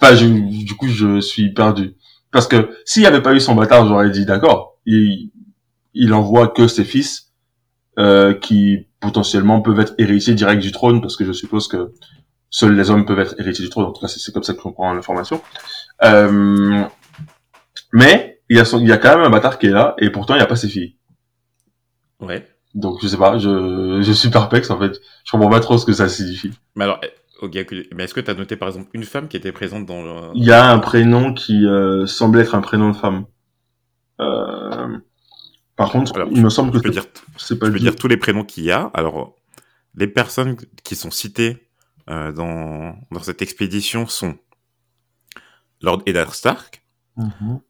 [0.00, 1.94] Enfin, je, du coup, je suis perdu.
[2.30, 4.78] Parce que s'il n'y avait pas eu son bâtard, j'aurais dit d'accord.
[4.86, 5.30] Il,
[5.92, 7.32] il envoie que ses fils
[7.98, 11.92] euh, qui potentiellement peuvent être héritiers directs du trône, parce que je suppose que
[12.48, 13.86] seuls les hommes peuvent être héritiers du trône.
[13.86, 15.42] En tout cas, c'est comme ça que je comprends l'information.
[16.04, 16.82] Euh,
[17.92, 19.94] mais il y, a son- il y a quand même un bâtard qui est là,
[19.98, 20.96] et pourtant il n'y a pas ses filles.
[22.20, 22.46] Ouais.
[22.74, 25.00] Donc je sais pas, je, je suis perplexe en fait.
[25.24, 26.52] Je comprends pas trop ce que ça signifie.
[26.76, 27.10] Mais alors, eh,
[27.94, 30.30] mais est-ce que tu as noté par exemple une femme qui était présente dans le...
[30.34, 33.24] Il y a un prénom qui euh, semble être un prénom de femme.
[34.20, 34.98] Euh,
[35.76, 37.06] Par contre, Alors, il me semble que peux dire,
[37.38, 38.90] c'est pas je peux dire tous les prénoms qu'il y a.
[38.94, 39.34] Alors,
[39.94, 41.68] les personnes qui sont citées
[42.10, 44.36] euh, dans, dans cette expédition sont
[45.80, 46.82] Lord Eddard Stark,
[47.16, 47.60] Mhm.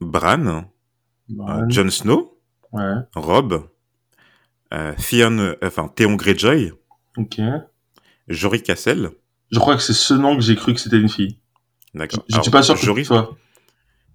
[0.00, 0.60] Bran, euh,
[1.28, 1.68] Bran.
[1.68, 2.36] Jon Snow,
[2.72, 3.68] Ouais, Rob,
[4.72, 6.72] euh, Theon, euh, enfin Théon Greyjoy,
[7.16, 7.40] ok.
[8.28, 9.10] Jory Cassel.
[9.50, 11.38] Je crois que c'est ce nom que j'ai cru que c'était une fille.
[11.94, 12.24] Je, D'accord.
[12.28, 13.36] je Alors, suis pas sûr que Jory, soit.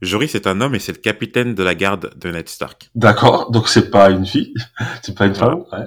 [0.02, 2.90] Jory, c'est un homme et c'est le capitaine de la garde de Ned Stark.
[2.96, 4.54] D'accord, donc c'est pas une fille,
[5.04, 5.64] c'est pas une femme.
[5.74, 5.86] Ouais.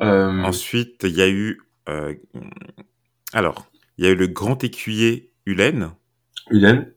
[0.00, 2.14] Euh, Ensuite, il y a eu, euh,
[3.34, 3.66] alors,
[3.98, 5.90] il y a eu le grand écuyer Ulen
[6.50, 6.92] Hélène.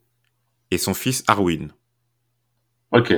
[0.72, 1.68] et son fils Arwyn.
[2.92, 3.12] Ok.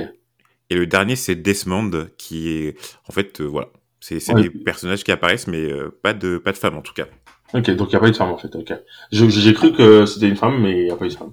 [0.70, 2.76] Et le dernier, c'est Desmond, qui est,
[3.08, 3.68] en fait, euh, voilà,
[4.00, 4.42] c'est c'est Ouais.
[4.42, 7.06] des personnages qui apparaissent, mais euh, pas de pas de femmes en tout cas.
[7.54, 8.54] Ok, donc il n'y a pas eu de femme en fait.
[8.56, 8.72] Ok.
[9.10, 11.32] J'ai cru que c'était une femme, mais il n'y a pas eu de femme.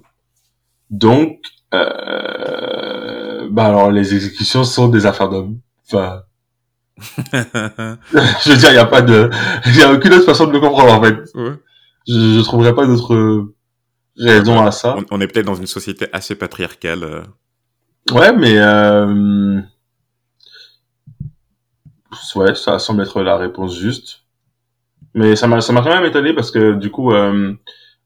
[0.90, 1.40] Donc,
[1.74, 3.48] euh...
[3.50, 5.60] bah alors les exécutions sont des affaires d'hommes.
[5.90, 6.22] Enfin,
[7.32, 9.30] je veux dire, il n'y a pas de,
[9.66, 11.16] il y a aucune autre façon de le comprendre en fait.
[11.34, 11.52] Ouais.
[12.08, 13.46] Je, je trouverais pas d'autre
[14.16, 14.96] raison à ça.
[14.98, 17.24] on, on est peut-être dans une société assez patriarcale.
[18.12, 19.60] Ouais, mais euh...
[22.36, 24.22] ouais, ça semble être la réponse juste.
[25.14, 27.52] Mais ça m'a ça m'a quand même étonné parce que du coup, euh,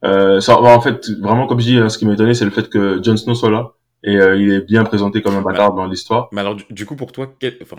[0.04, 2.50] euh, ça, en fait, vraiment comme je dis, hein, ce qui m'a étonné, c'est le
[2.50, 5.86] fait que Jon Snow soit là et il est bien présenté comme un bâtard dans
[5.86, 6.28] l'histoire.
[6.32, 7.76] Mais alors, du, du coup, pour toi, quel- enfin,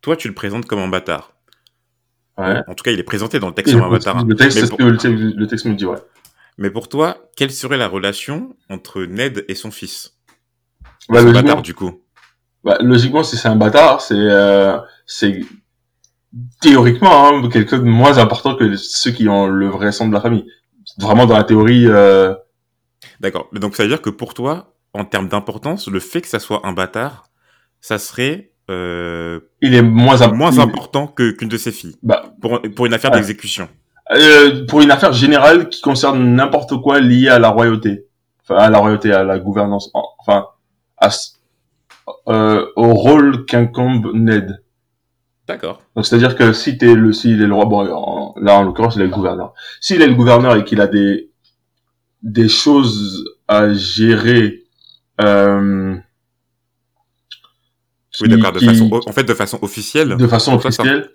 [0.00, 1.32] toi, tu le présentes comme un bâtard.
[2.38, 2.62] Ouais.
[2.68, 4.18] En tout cas, il est présenté dans le texte comme un bâtard.
[4.18, 4.24] hein.
[4.28, 5.98] le texte, pour- le, te- le texte me dit, ouais.
[6.58, 10.16] Mais pour toi, quelle serait la relation entre Ned et son fils?
[11.08, 12.00] Bah, bâtard, du coup.
[12.64, 15.40] bah, logiquement, si c'est un bâtard, c'est euh, c'est
[16.60, 20.12] théoriquement hein, quelque chose de moins important que ceux qui ont le vrai sang de
[20.14, 20.46] la famille.
[20.98, 21.86] Vraiment dans la théorie.
[21.86, 22.34] Euh,
[23.20, 23.48] D'accord.
[23.52, 26.38] Mais Donc, ça veut dire que pour toi, en termes d'importance, le fait que ça
[26.38, 27.24] soit un bâtard,
[27.80, 31.96] ça serait euh, il est moins, imp- moins important que qu'une de ses filles.
[32.02, 33.16] Bah, Pour, pour une affaire Ouais.
[33.18, 33.68] d'exécution.
[34.12, 38.06] euh, pour une affaire générale qui concerne n'importe quoi lié à la royauté,
[38.42, 40.46] enfin à la royauté, à la gouvernance, en- enfin
[42.28, 44.62] euh, au rôle qu'incombe Ned.
[45.46, 45.82] D'accord.
[45.96, 48.94] Donc c'est-à-dire que si t'es le, s'il est le roi, bon, en- là en l'occurrence
[48.96, 49.52] il est le gouverneur.
[49.80, 51.30] S'il est le gouverneur et qu'il a des
[52.22, 54.64] des choses à gérer,
[55.22, 55.96] euh,
[58.20, 58.52] Oui, d'accord.
[58.52, 61.10] De qui- façon, en fait, de façon officielle, de façon ça- officielle,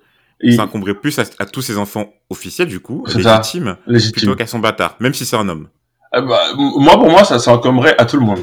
[0.56, 4.14] ça incomberait plus à, à tous ses enfants officiels, du coup, légitimes, légitime.
[4.14, 5.70] plutôt qu'à son bâtard, même si c'est un homme.
[6.16, 8.40] Euh, bah, moi, pour moi, ça, encomberait à tout le monde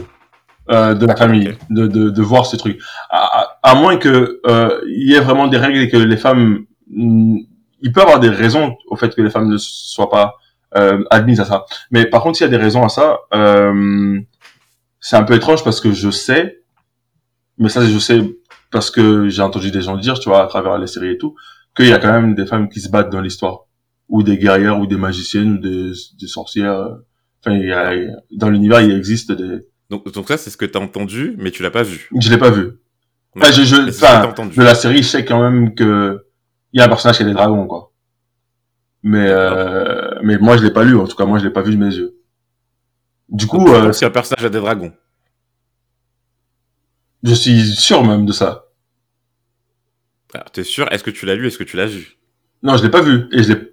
[0.70, 2.80] euh, de la famille de, de, de voir ce truc.
[3.10, 6.16] À, à- à moins que euh, il y ait vraiment des règles et que les
[6.16, 7.38] femmes, mm,
[7.80, 10.34] il peut y avoir des raisons au fait que les femmes ne soient pas
[10.76, 11.64] euh, admises à ça.
[11.90, 14.20] Mais par contre, s'il y a des raisons à ça, euh,
[15.00, 16.62] c'est un peu étrange parce que je sais,
[17.58, 18.20] mais ça, je sais
[18.70, 21.34] parce que j'ai entendu des gens dire, tu vois, à travers les séries et tout,
[21.76, 23.66] qu'il y a quand même des femmes qui se battent dans l'histoire,
[24.08, 26.86] ou des guerrières, ou des magiciennes, ou des, des sorcières.
[27.44, 27.92] Enfin, il y a,
[28.32, 29.66] dans l'univers, il existe des.
[29.92, 32.08] Donc, donc ça, c'est ce que t'as entendu, mais tu l'as pas vu.
[32.18, 32.64] Je l'ai pas vu.
[32.64, 33.42] Ouais.
[33.42, 36.26] Enfin, je, je, enfin, de la série, je sais quand même que
[36.72, 37.92] il y a un personnage qui a des dragons, quoi.
[39.02, 40.96] Mais euh, mais moi, je l'ai pas lu.
[40.96, 42.16] En tout cas, moi, je l'ai pas vu de mes yeux.
[43.28, 44.92] Du coup, Donc, euh, si un personnage a des dragons?
[47.22, 48.64] je suis sûr même de ça.
[50.34, 50.90] Alors, t'es sûr?
[50.90, 51.46] Est-ce que tu l'as lu?
[51.46, 52.16] Est-ce que tu l'as vu?
[52.62, 53.72] Non, je l'ai pas vu et je l'ai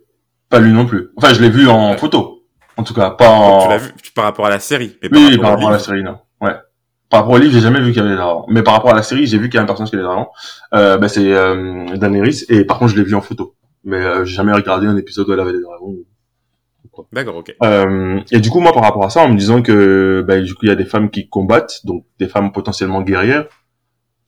[0.50, 1.10] pas lu non plus.
[1.16, 1.98] Enfin, je l'ai vu en Ouais.
[1.98, 2.39] photo,
[2.80, 3.64] en tout cas, pas en.
[3.64, 4.98] Tu l'as vu par rapport à la série.
[5.02, 6.18] Mais Oui, par rapport, à la série, non.
[6.40, 6.56] Ouais.
[7.10, 8.46] Par rapport au livre, j'ai jamais vu qu'il y avait des dragons.
[8.48, 10.00] Mais par rapport à la série, j'ai vu qu'il y a un personnage qui a
[10.00, 10.28] des dragons.
[10.74, 12.46] Euh, bah, c'est euh, Daenerys.
[12.48, 13.56] Et par contre, je l'ai vu en photo.
[13.84, 15.96] Mais euh, j'ai jamais regardé un épisode où elle avait des dragons.
[17.12, 17.54] D'accord, ok.
[17.64, 20.54] Euh, et du coup, moi, par rapport à ça, en me disant que bah, du
[20.54, 23.48] coup, il y a des femmes qui combattent, donc des femmes potentiellement guerrières,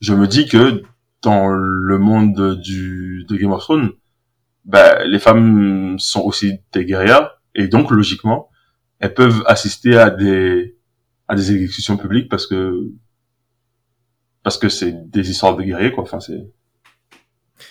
[0.00, 0.82] je me dis que
[1.22, 3.90] dans le monde du de Game of Thrones,
[4.64, 8.50] bah, les femmes sont aussi des guerrières et donc logiquement
[8.98, 10.76] elles peuvent assister à des
[11.28, 12.90] à des exécutions publiques parce que
[14.42, 16.04] parce que c'est des histoires de guerriers quoi.
[16.04, 16.46] Enfin c'est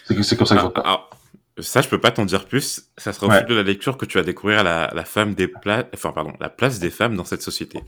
[0.06, 1.18] c'est c'est comme ça que je vois ah, ah,
[1.60, 2.92] ça je peux pas t'en dire plus.
[2.98, 5.48] Ça sera au fil de la lecture que tu vas découvrir la, la femme des
[5.48, 5.86] pla...
[5.94, 7.80] enfin pardon la place des femmes dans cette société.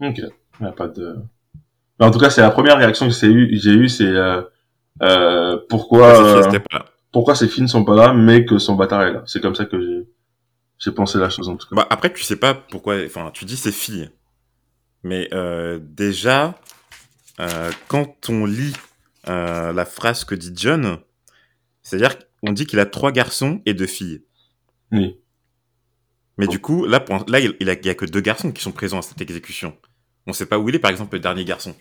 [0.00, 0.20] Ok.
[0.60, 1.16] Il a pas de
[1.98, 4.42] mais en tout cas c'est la première réaction que j'ai eu j'ai eu c'est euh,
[5.02, 6.60] euh, pourquoi euh,
[7.10, 9.54] pourquoi ces filles ne sont pas là mais que son bâtard est là c'est comme
[9.54, 10.08] ça que j'ai
[10.82, 11.76] j'ai pensé la chose en tout cas.
[11.76, 12.96] Bah, après, tu sais pas pourquoi.
[13.06, 14.10] Enfin, tu dis c'est filles.
[15.04, 16.58] Mais euh, déjà,
[17.40, 18.74] euh, quand on lit
[19.28, 20.98] euh, la phrase que dit John,
[21.82, 24.24] c'est-à-dire qu'on dit qu'il a trois garçons et deux filles.
[24.90, 25.18] Oui.
[26.36, 28.72] Mais du coup, là, pour, là il, il, a, a que deux garçons qui sont
[28.72, 29.76] présents à cette exécution.
[30.26, 31.76] On sait pas où il est, par exemple, le dernier garçon.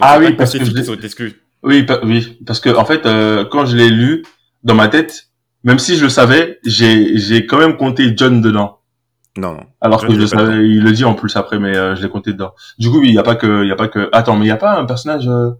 [0.00, 3.02] ah oui, parce que, je oui, oui, parce que en fait,
[3.50, 4.24] quand je l'ai lu
[4.62, 5.27] dans ma tête,
[5.64, 8.78] même si je le savais, j'ai j'ai quand même compté John dedans.
[9.36, 9.66] Non, non.
[9.80, 12.08] Alors que je le savais, il le dit en plus après, mais euh, je l'ai
[12.08, 12.54] compté dedans.
[12.78, 14.08] Du coup, il y a pas que, il y a pas que.
[14.12, 15.50] Attends, mais il y a pas un personnage euh,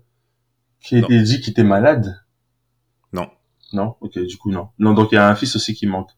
[0.83, 2.21] qui a été dit qui était malade?
[3.13, 3.29] Non.
[3.73, 4.69] Non, ok, du coup non.
[4.79, 6.11] Non, donc il y a un fils aussi qui manque.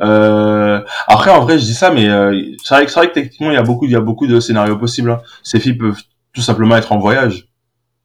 [0.00, 0.84] Euh...
[1.06, 3.58] Après, en vrai, je dis ça, mais euh, c'est vrai, vrai, que techniquement, il y
[3.58, 5.10] a beaucoup, il y a beaucoup de scénarios possibles.
[5.10, 5.22] Hein.
[5.42, 6.00] Ces filles peuvent
[6.34, 7.48] tout simplement être en voyage,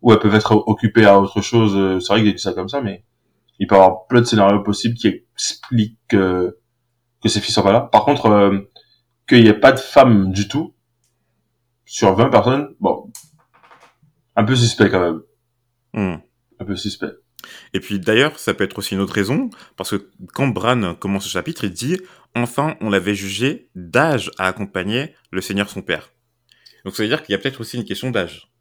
[0.01, 1.73] ou elles peuvent être occupées à autre chose.
[1.75, 3.03] Euh, c'est vrai qu'il y a dit ça comme ça, mais
[3.59, 6.57] il peut y avoir plein de scénarios possibles qui expliquent que,
[7.21, 7.81] que ces filles sont pas là.
[7.81, 8.71] Par contre, euh,
[9.27, 10.75] qu'il n'y ait pas de femmes du tout
[11.85, 13.11] sur 20 personnes, bon,
[14.35, 15.21] un peu suspect quand même.
[15.93, 16.17] Hmm.
[16.59, 17.11] Un peu suspect.
[17.73, 21.25] Et puis d'ailleurs, ça peut être aussi une autre raison, parce que quand Bran commence
[21.25, 21.99] ce chapitre, il dit
[22.35, 26.11] Enfin, on l'avait jugé d'âge à accompagner le Seigneur son père.
[26.83, 28.51] Donc ça veut dire qu'il y a peut-être aussi une question d'âge.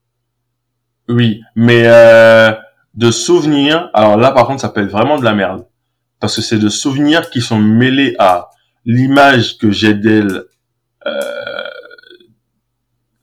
[1.09, 2.53] Oui, mais euh,
[2.95, 3.91] de souvenirs.
[3.95, 5.67] Alors là, par contre, ça peut être vraiment de la merde.
[6.21, 8.51] Parce que c'est de souvenirs qui sont mêlés à
[8.85, 10.45] l'image que j'ai d'elle,
[11.07, 11.11] euh,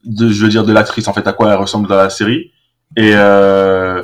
[0.03, 2.51] de, je veux dire, de l'actrice, en fait, à quoi elle ressemble dans la série.
[2.97, 4.03] Et, euh,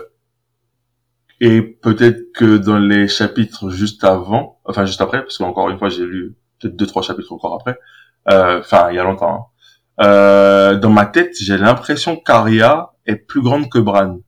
[1.42, 5.90] et peut-être que dans les chapitres juste avant, enfin, juste après, parce qu'encore une fois,
[5.90, 7.78] j'ai lu peut-être deux, trois chapitres encore après,
[8.30, 9.52] euh, enfin, il y a longtemps,
[10.00, 10.06] hein.
[10.06, 14.20] euh, dans ma tête, j'ai l'impression qu'Aria est plus grande que Bran.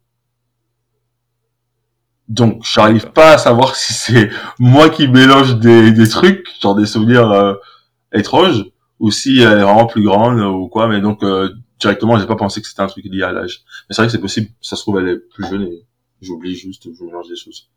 [2.27, 6.85] Donc, j'arrive pas à savoir si c'est moi qui mélange des, des trucs, genre des
[6.85, 7.53] souvenirs euh,
[8.13, 8.65] étranges,
[8.99, 10.87] ou si elle est vraiment plus grande ou quoi.
[10.87, 13.61] Mais donc, euh, directement, j'ai pas pensé que c'était un truc lié à l'âge.
[13.89, 14.49] Mais c'est vrai que c'est possible.
[14.61, 15.85] Ça se trouve, elle est plus jeune et
[16.21, 17.69] j'oublie juste, je mélange des choses.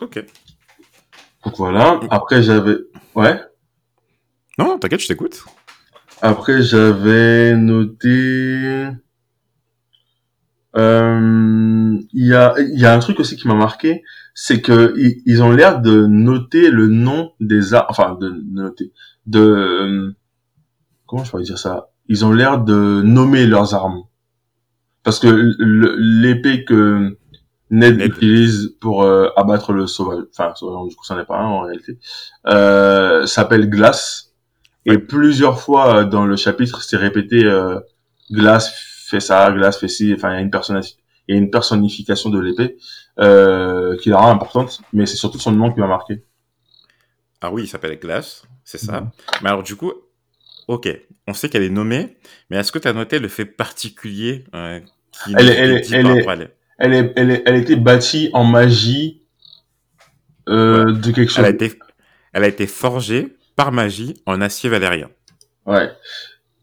[0.00, 0.24] Ok.
[1.44, 2.00] Donc voilà.
[2.10, 2.78] Après, j'avais...
[3.14, 3.42] Ouais
[4.58, 5.44] Non, t'inquiète, je t'écoute.
[6.22, 8.88] Après, j'avais noté...
[10.76, 14.02] Euh, il y a y a un truc aussi qui m'a marqué,
[14.34, 18.92] c'est que ils, ont l'air de noter le nom des armes, enfin de, noter,
[19.26, 20.16] de euh,
[21.06, 21.90] comment je pourrais dire ça?
[22.08, 24.04] Ils ont l'air de nommer leurs armes,
[25.02, 27.16] parce que l'épée que
[27.70, 31.46] Ned, utilise pour euh, abattre le sauvage, enfin sauvage du coup ça n'est pas un
[31.46, 31.98] en réalité,
[32.46, 34.28] euh, s'appelle Glace.
[34.86, 37.44] Et plusieurs fois dans le chapitre, c'est répété
[38.30, 40.50] Glace fait ça, Glace fait ci, enfin il y a une
[41.28, 42.76] y a une personnification de l'épée
[43.18, 46.24] euh, qui est rend importante, mais c'est surtout son nom qui m'a marqué.
[47.40, 49.00] Ah oui, il s'appelle Glace, c'est ça.
[49.00, 49.10] Mhm.
[49.42, 49.92] Mais alors du coup,
[50.68, 50.88] ok,
[51.26, 52.16] on sait qu'elle est nommée,
[52.48, 54.80] mais est-ce que tu as noté le fait particulier euh,
[55.12, 55.84] qui elle, est, elle, elle, est,
[56.78, 59.22] elle, est, elle, est, elle, a été bâtie en magie
[60.48, 61.38] euh, de quelque chose.
[61.38, 61.78] Elle a, été,
[62.32, 65.10] elle a été forgée par magie en acier valérien.
[65.66, 65.90] Ouais.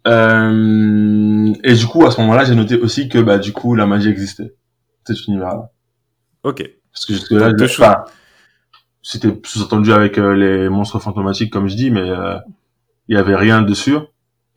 [0.08, 3.86] Euh, et du coup, à ce moment-là, j'ai noté aussi que bah du coup, la
[3.86, 4.56] magie existait.
[5.06, 5.72] Cet univers-là.
[6.44, 6.64] Ok.
[6.92, 8.06] Parce que jusque-là, enfin,
[9.04, 12.38] c'était sous-entendu avec euh, les monstres fantomatiques, comme je dis, mais euh,
[13.08, 13.96] il y avait rien dessus.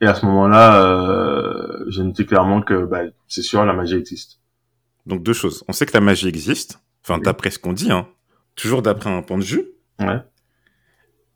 [0.00, 4.40] Et à ce moment-là, euh, j'ai noté clairement que bah, c'est sûr, la magie existe.
[5.06, 5.62] Donc deux choses.
[5.68, 6.80] On sait que la magie existe.
[7.04, 8.06] Enfin, d'après ce qu'on dit, hein.
[8.56, 9.68] Toujours d'après un point de vue.
[10.00, 10.20] Ouais.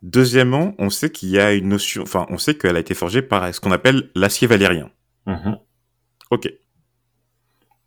[0.04, 3.22] Deuxièmement, on sait qu'il y a une notion, enfin, on sait qu'elle a été forgée
[3.22, 4.90] par ce qu'on appelle l'acier valérien.
[5.26, 5.56] Mhm.
[6.30, 6.52] Ok.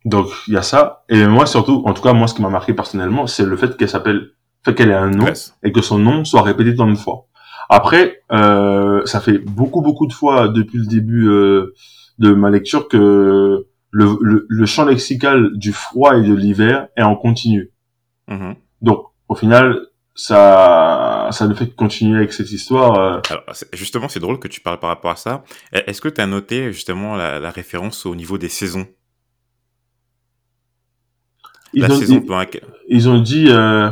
[0.04, 1.04] Donc il y a ça.
[1.08, 3.76] Et moi surtout, en tout cas moi, ce qui m'a marqué personnellement, c'est le fait
[3.76, 4.32] qu'elle s'appelle,
[4.64, 5.26] fait qu'elle ait un nom
[5.62, 7.26] et que son nom soit répété tant de fois.
[7.68, 11.72] Après, euh, ça fait beaucoup beaucoup de fois depuis le début euh,
[12.18, 17.14] de ma lecture que le, le, champ lexical du froid et de l'hiver est en
[17.14, 17.70] continu.
[18.26, 18.56] Mhm.
[18.82, 19.87] Donc au final,
[20.18, 22.98] ça, ça ne fait que continuer avec cette histoire.
[22.98, 23.20] Euh.
[23.30, 25.44] Alors, justement, c'est drôle que tu parles par rapport à ça.
[25.72, 28.88] Est-ce que tu as noté justement la, référence au niveau des saisons?
[31.72, 32.00] Ils ont,
[32.88, 33.90] ils, ont dit, euh,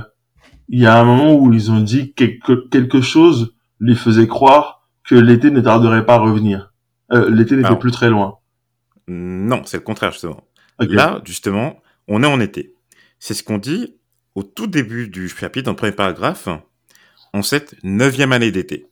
[0.68, 2.24] il y a un moment où ils ont dit que
[2.70, 6.72] quelque chose lui faisait croire que l'été ne tarderait pas à revenir.
[7.12, 7.78] Euh, l'été n'était Alors.
[7.78, 8.38] plus très loin.
[9.06, 10.42] Non, c'est le contraire, justement.
[10.80, 12.74] Là, justement, on est en été.
[13.20, 13.94] C'est ce qu'on dit
[14.36, 16.48] au tout début du chapitre, dans le premier paragraphe,
[17.32, 18.86] en cette neuvième année d'été.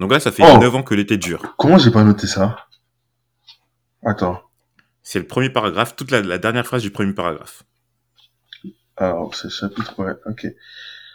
[0.00, 0.58] Donc là, ça fait Oh.
[0.58, 1.54] neuf ans que l'été dure.
[1.56, 2.66] Comment j'ai pas noté ça?
[4.04, 4.40] Attends.
[5.02, 7.62] C'est le premier paragraphe, toute la, la dernière phrase du premier paragraphe.
[8.96, 10.46] Alors, c'est chapitre, ouais, ok.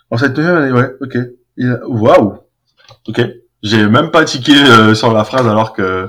[0.10, 1.18] En cette neuvième année, ouais, ok.
[1.88, 2.40] Waouh
[3.08, 3.22] Ok.
[3.64, 6.08] J'ai même pas tiqué euh, sur la phrase alors que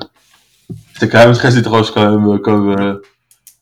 [0.92, 2.78] c'était quand même très étrange quand même euh, comme...
[2.78, 3.00] euh,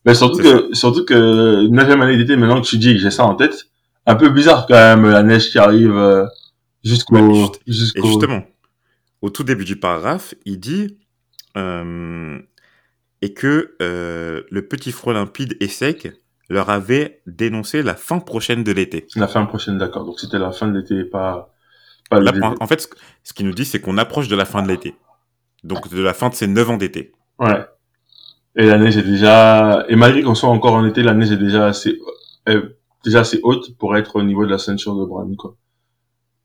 [0.04, 3.24] Mais surtout que, surtout que neuvième année d'été, maintenant que tu dis que j'ai ça
[3.24, 3.66] en tête,
[4.06, 6.26] un peu bizarre quand même, la neige qui arrive euh,
[6.82, 7.50] jusqu'au...
[7.66, 8.42] Juste- Et justement,
[9.22, 10.98] au tout début du paragraphe, il dit
[11.56, 12.38] euh,
[13.22, 16.12] et que euh, le petit froid limpide et sec
[16.50, 19.06] leur avait dénoncé la fin prochaine de l'été.
[19.16, 20.04] La fin prochaine, d'accord.
[20.04, 21.54] Donc c'était la fin de l'été, pas...
[22.10, 22.88] pas le Là, en fait,
[23.22, 24.94] ce- qu'il nous dit, c'est qu'on approche de la fin de l'été.
[25.62, 27.12] Donc de la fin de ces neuf ans d'été.
[27.38, 27.64] Ouais.
[28.56, 31.38] Et la neige est déjà, et malgré qu'on soit encore en été, la neige est
[31.38, 31.98] déjà assez,
[32.46, 32.58] est
[33.04, 35.56] déjà assez haute pour être au niveau de la ceinture de Bran, quoi.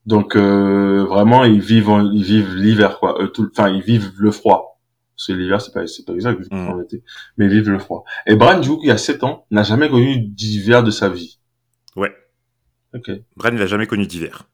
[0.06, 3.20] Donc, euh, vraiment, ils vivent, en- ils vivent l'hiver, quoi.
[3.22, 4.80] Euh, tout, enfin, ils vivent le froid.
[5.16, 6.44] Parce que l'hiver, c'est pas, c'est pas exact, Mm.
[6.48, 7.02] sont en été.
[7.36, 8.04] Mais ils vivent le froid.
[8.26, 11.08] Et Bran, du coup, il y a 7 ans, n'a jamais connu d'hiver de sa
[11.10, 11.38] vie.
[11.96, 12.14] Ouais.
[12.94, 13.10] Ok.
[13.36, 14.48] Bran, il n'a jamais connu d'hiver.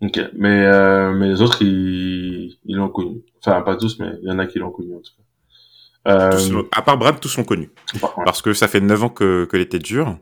[0.00, 0.20] Ok.
[0.34, 3.22] Mais, euh, mais les autres, ils, ils l'ont connu.
[3.44, 5.22] Enfin, pas tous, mais il y en a qui l'ont connu, en tout cas.
[6.12, 7.70] Euh, Tous à part Bran, tous l'ont connu.
[7.94, 8.00] ouais.
[8.24, 10.16] Parce que ça fait neuf ans que, que l'été dure.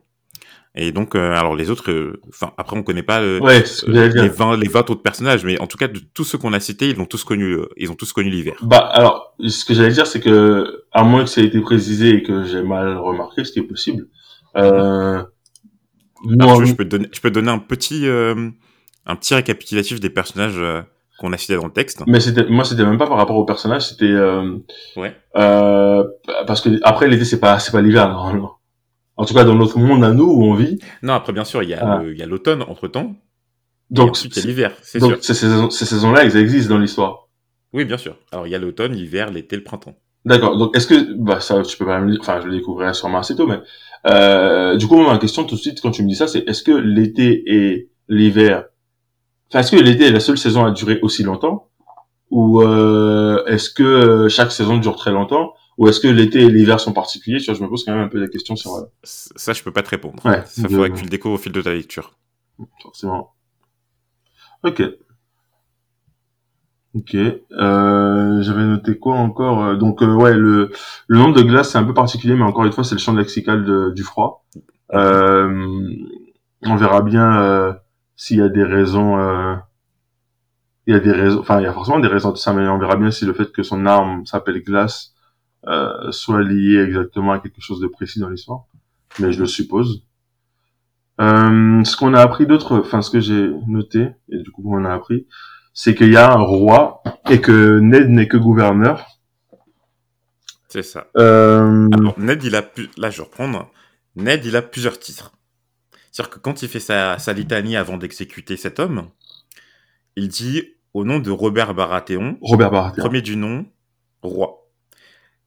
[0.75, 3.91] Et donc, euh, alors les autres, euh, enfin, après, on connaît pas euh, Ouais, que
[3.91, 4.23] euh, dire.
[4.23, 6.61] les 20, les 20 autres personnages, mais en tout cas, de tous ceux qu'on a
[6.61, 8.55] cités, ils l'ont tous connu, euh, ils ont tous connu l'hiver.
[8.63, 12.11] Bah alors, ce que j'allais dire, c'est que à moins que ça ait été précisé
[12.17, 14.07] et que j'ai mal remarqué, ce qui est possible.
[14.57, 15.27] Euh, Ah,
[16.47, 18.51] moi, je, je peux te donner, je peux te donner un petit, euh,
[19.07, 20.61] un petit récapitulatif des personnages
[21.19, 22.03] qu'on a cités dans le texte.
[22.07, 24.59] mais c'était moi, c'était même pas par rapport au personnage, c'était euh,
[24.97, 25.17] Ouais.
[25.37, 26.05] euh,
[26.47, 28.58] parce que après l'été, c'est pas c'est pas l'hiver normalement.
[29.19, 30.79] En tout cas, dans notre monde à nous où on vit.
[31.03, 32.03] Non, après, bien sûr, il y a, Ah.
[32.27, 33.15] l'automne entre temps.
[33.91, 35.19] Donc, ensuite, il y a c'est- l'hiver, c'est sûr.
[35.23, 37.29] ces saisons, ces saisons-là, elles existent dans l'histoire.
[37.73, 38.17] Oui, bien sûr.
[38.33, 39.95] Alors, il y a l'automne, l'hiver, l'été, le printemps.
[40.25, 40.57] D'accord.
[40.57, 43.19] Donc, est-ce que, bah, ça, tu peux pas me dire, enfin, je le découvrirai sûrement
[43.19, 43.59] assez tôt, mais,
[44.07, 46.63] euh, du coup, ma question tout de suite, quand tu me dis ça, c'est, est-ce
[46.63, 48.65] que l'été et l'hiver,
[49.51, 51.69] enfin, est-ce que l'été est la seule saison à durer aussi longtemps?
[52.31, 55.55] Ou, euh, est-ce que chaque saison dure très longtemps?
[55.79, 57.39] Ou est-ce que l'été et l'hiver sont particuliers?
[57.39, 59.83] Je me pose quand même un peu des questions sur, euh, Ça, je peux pas
[59.83, 60.25] te répondre.
[60.27, 62.17] Ouais, ça je- faudrait que tu le découvres au fil de ta lecture.
[62.83, 63.33] forcément.
[64.63, 64.83] Ok.
[66.95, 67.15] Ok.
[67.15, 70.71] Euh, j'avais noté quoi encore Euh, Donc euh, ouais, le,
[71.07, 73.13] le nombre de glaces c'est un peu particulier, mais encore une fois c'est le champ
[73.15, 74.45] lexical de- du froid.
[74.95, 75.87] Euh,
[76.63, 77.77] on verra bien
[78.17, 79.19] s'il y a des raisons.
[79.19, 79.55] euh,
[80.87, 81.41] il y a des raisons.
[81.41, 83.33] Enfin, il y a forcément des raisons de ça, mais on verra bien si le
[83.35, 85.15] fait que son arme s'appelle glace
[85.67, 88.65] euh, soit lié exactement à quelque chose de précis dans l'histoire.
[89.19, 90.05] Mais je le suppose.
[91.21, 94.85] Euh, ce qu'on a appris d'autre, enfin ce que j'ai noté, et du coup on
[94.85, 95.27] a appris,
[95.75, 99.07] c'est qu'il y a un roi et que Ned n'est que gouverneur.
[100.69, 101.07] C'est ça.
[101.17, 102.91] Euh, Alors, Ned, il a pu...
[102.99, 103.71] là, je vais reprendre.
[104.17, 105.33] Ned, il a plusieurs titres.
[106.13, 109.09] C'est-à-dire que quand il fait sa, sa litanie avant d'exécuter cet homme,
[110.17, 113.03] il dit au nom de Robert Baratheon, Robert Baratheon.
[113.03, 113.67] premier du nom,
[114.23, 114.68] roi.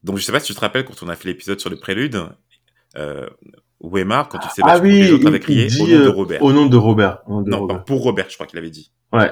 [0.04, 1.78] Donc, je sais pas si tu te rappelles quand on a fait l'épisode sur le
[1.78, 2.22] prélude,
[2.98, 3.28] euh,
[3.84, 6.06] Weimar, quand il s'est Ah battu oui, les autres, avait crié dit au nom de
[6.08, 6.42] euh, Robert.
[6.44, 7.22] au nom de Robert.
[7.28, 7.76] Au nom de Non, Robert.
[7.78, 8.92] pardon, pour Robert, je crois qu'il avait dit.
[9.14, 9.32] Ouais.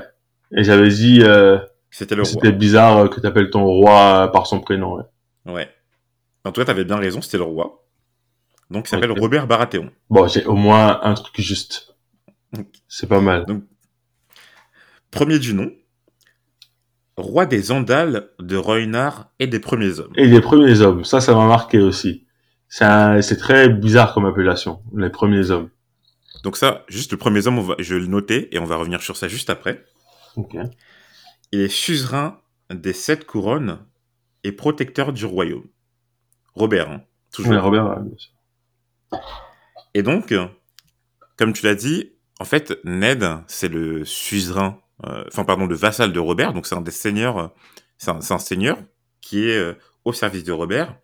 [0.56, 1.60] Et j'avais dit euh,
[1.92, 2.32] C'était le roi.
[2.32, 4.96] c'était bizarre euh, que t'appelles ton roi euh, par son prénom.
[4.98, 5.04] Ouais.
[5.54, 5.70] Ouais.
[6.46, 7.86] En tout cas, t'avais bien raison, c'était le roi.
[8.72, 9.12] Donc, il s'appelle.
[9.12, 9.92] Robert Baratheon.
[10.10, 11.96] Bon, j'ai au moins un truc juste.
[12.88, 13.46] C'est pas mal.
[15.12, 15.72] Premier du nom,
[17.20, 20.14] roi des Andales, de Rhoynar et des premiers hommes.
[20.16, 22.26] Et les premiers hommes, ça, ça m'a marqué aussi.
[22.70, 25.70] C'est très bizarre comme appellation, les premiers hommes.
[26.44, 28.78] Donc ça, juste le premier homme, on va, je vais le noter et on va
[28.78, 29.84] revenir sur ça juste après.
[31.52, 32.40] Il est suzerain
[32.70, 33.80] des sept couronnes
[34.44, 35.66] et protecteur du royaume.
[36.54, 37.02] Robert, hein,
[37.34, 37.52] toujours.
[37.54, 38.32] Ouais, Robert, bien sûr.
[39.94, 40.34] Et donc,
[41.36, 46.20] comme tu l'as dit, en fait, Ned, c'est le suzerain, enfin pardon, le vassal de
[46.20, 47.48] Robert, donc c'est un des seigneurs, euh,
[47.98, 48.78] c'est un, seigneur
[49.22, 49.74] qui est euh,
[50.06, 50.96] au service de Robert.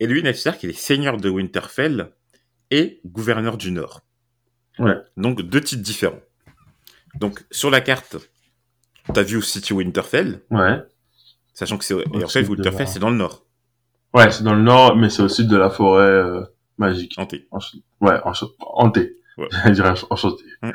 [0.00, 2.12] Et lui, Ned Stark, il est seigneur de Winterfell
[2.70, 4.02] et gouverneur du Nord.
[4.78, 4.96] Ouais.
[5.16, 6.20] Donc deux titres différents.
[7.16, 8.16] Donc sur la carte,
[9.12, 10.80] t'as vu où se situe Winterfell, Ouais.
[11.52, 13.44] sachant que c'est en fait Winterfell c'est dans le Nord.
[14.14, 16.42] Ouais, c'est dans le nord, mais c'est au sud de la forêt euh,
[16.78, 17.14] magique.
[17.18, 17.46] Hanté.
[17.50, 17.58] En-
[18.00, 19.16] Ouais, en, hanté.
[19.36, 19.48] Ouais.
[19.66, 20.44] Je dirais enchanté.
[20.62, 20.70] Mm.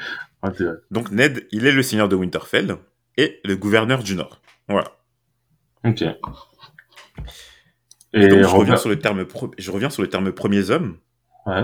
[0.92, 2.78] Donc Ned, il est le seigneur de Winterfell
[3.18, 4.42] et le gouverneur du Nord.
[4.68, 4.98] Voilà.
[5.86, 6.02] Ok.
[6.02, 6.16] Et
[8.14, 9.26] Et donc, je reviens, sur le terme
[9.58, 10.98] je reviens sur le terme premiers hommes.
[11.46, 11.64] ouais.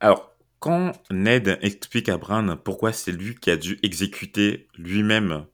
[0.00, 5.46] Alors, quand Ned explique à Bran pourquoi c'est lui qui a dû exécuter lui-même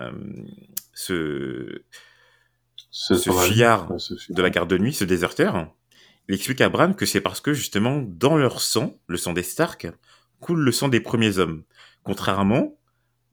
[0.00, 0.10] euh,
[0.92, 1.82] ce,
[2.90, 3.88] Ce ce fuyard.
[4.28, 5.72] de la garde de nuit, ce déserteur,
[6.28, 9.42] il explique à Bran que c'est parce que justement, dans leur sang, le sang des
[9.42, 9.86] Stark,
[10.40, 11.62] coule le sang des premiers hommes.
[12.02, 12.74] Contrairement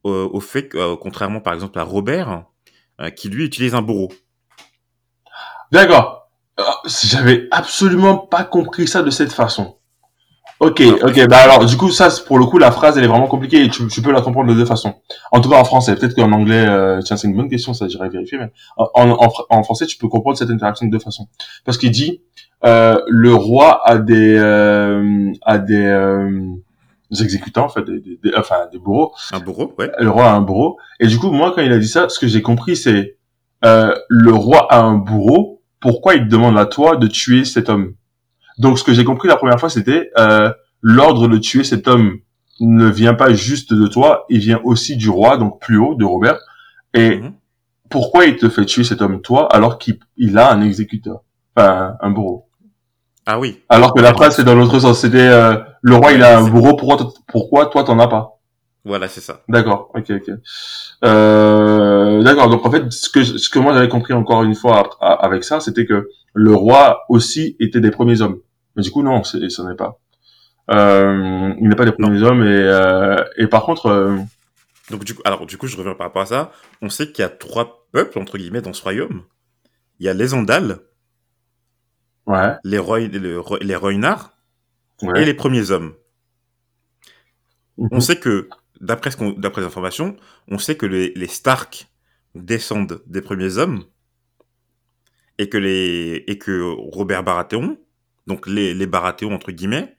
[0.04, 2.44] au, au fait euh, contrairement par exemple à Robert,
[3.02, 4.10] euh, qui lui utilise un bourreau.
[5.72, 6.30] D'accord.
[6.58, 9.76] Ah, J'avais absolument pas compris ça de cette façon.
[10.60, 10.94] Ok, Non.
[11.04, 13.64] ok, bah alors du coup ça pour le coup la phrase elle est vraiment compliquée
[13.64, 14.96] et tu, tu peux la comprendre de deux façons.
[15.32, 17.88] En tout cas en français, peut-être qu'en anglais, euh, tiens c'est une bonne question, ça
[17.88, 20.98] j'irai vérifier, mais en, en, fr- en français tu peux comprendre cette interaction de deux
[21.00, 21.28] façons.
[21.64, 22.24] Parce qu'il dit
[22.66, 26.42] euh, le roi a des euh, a des, euh,
[27.12, 29.92] des exécutants en fait, des, des- des- enfin des bourreaux Un bourreau, ouais.
[30.00, 30.78] le roi a un bourreau.
[31.00, 33.18] Et du coup, moi, quand il a dit ça, ce que j'ai compris, c'est
[33.66, 35.62] euh, le roi a un bourreau.
[35.80, 37.94] Pourquoi il te demande à toi de tuer cet homme?
[38.58, 40.52] Donc, ce que j'ai compris la première fois, c'était euh,
[40.82, 42.18] l'ordre de tuer cet homme
[42.60, 46.04] ne vient pas juste de toi, il vient aussi du roi, donc plus haut, de
[46.06, 46.40] Robert.
[46.96, 47.34] Et Mhm.
[47.90, 51.22] pourquoi il te fait tuer cet homme, toi, alors qu'il il a un exécuteur,
[51.56, 52.47] enfin un bourreau?
[53.30, 53.62] Ah oui.
[53.70, 55.02] Alors que la phrase, c'est dans l'autre sens.
[55.02, 56.98] C'était euh, le roi, il a un bourreau, pourquoi,
[57.28, 58.40] pourquoi toi, t'en as pas
[58.86, 59.42] Voilà, c'est ça.
[59.50, 60.32] D'accord, ok, ok.
[61.04, 64.90] Euh, D'accord, donc en fait, ce que, ce que moi j'avais compris encore une fois
[65.02, 68.40] avec ça, c'était que le roi aussi était des premiers hommes.
[68.76, 70.00] Mais du coup, non, c'est- ce n'est pas.
[70.72, 74.18] Euh, il n'est pas des premiers hommes et, euh, et par contre, euh,
[74.90, 76.52] Donc du coup, alors du coup, je reviens par rapport à ça.
[76.82, 79.24] On sait qu'il y a trois peuples entre guillemets dans ce royaume.
[80.00, 80.80] Il y a les Andals,
[82.28, 84.38] ouais, les Roy, le- les Roynards
[85.02, 85.22] ouais.
[85.22, 85.94] et les premiers hommes.
[87.78, 87.90] Mhm.
[87.92, 88.50] On sait que,
[88.82, 90.16] d'après d'après les informations,
[90.48, 91.88] on sait que les, les Stark
[92.36, 93.84] descendent des premiers hommes
[95.38, 96.62] et que les et que
[96.96, 97.78] Robert Baratheon,
[98.26, 99.98] donc les, les Baratheons entre guillemets,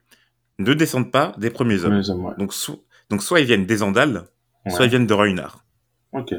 [0.58, 1.92] ne descendent pas des premiers hommes.
[2.02, 2.34] Premiers hommes, ouais.
[2.38, 4.24] Donc, so- donc soit ils viennent des Andals,
[4.68, 5.64] soit ils viennent de Roynard.
[6.12, 6.34] Ok.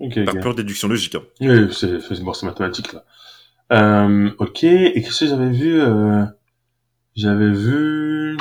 [0.00, 0.40] Ok, Par ok.
[0.42, 1.16] pure déduction logique.
[1.16, 1.24] hein.
[1.40, 3.04] Oui, c'est bon, mathématique là.
[3.72, 4.64] Euh, ok.
[4.64, 6.24] Et qu'est-ce que j'avais vu euh,
[7.14, 8.36] J'avais vu.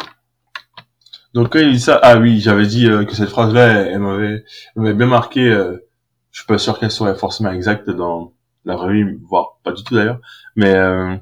[1.34, 3.99] Donc quand il dit ça, ah oui, j'avais dit euh, que cette phrase-là, elle, elle
[3.99, 5.47] m'avait, bien marqué.
[5.49, 5.78] Euh,
[6.32, 8.34] je suis pas sûr qu'elle soit forcément exacte dans
[8.65, 10.19] la vraie vie, voire pas du tout d'ailleurs.
[10.55, 11.15] Mais euh,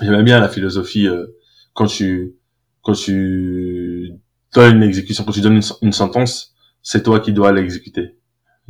[0.00, 1.26] j'aimais bien la philosophie euh,
[1.74, 2.34] quand tu
[2.82, 4.12] quand tu
[4.54, 8.16] donnes une exécution, quand tu donnes une, une sentence, c'est toi qui dois l'exécuter.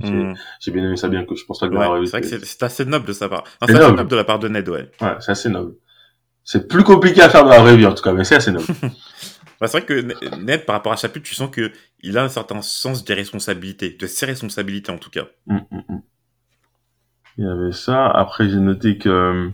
[0.02, 0.34] J'ai- Hmm.
[0.60, 2.62] J'ai bien aimé ça bien que je pense pas que Ouais, c'est vrai que c'est-
[2.62, 3.44] assez noble de sa part.
[3.46, 3.96] C'est Enfin, c'est assez noble.
[3.98, 4.90] noble de la part de Ned, ouais.
[5.00, 5.74] Ouais, c'est assez noble.
[6.42, 8.50] C'est plus compliqué à faire dans la vraie vie, en tout cas, mais c'est assez
[8.52, 8.64] noble.
[8.82, 8.88] Ouais,
[9.62, 11.70] c'est vrai que Ne- Ned, par rapport à Chaput, tu sens que
[12.00, 15.26] il a un certain sens des responsabilités, de ses responsabilités en tout cas.
[15.48, 16.00] Hum, hum.
[17.38, 18.06] Il y avait ça.
[18.08, 19.50] Après, j'ai noté que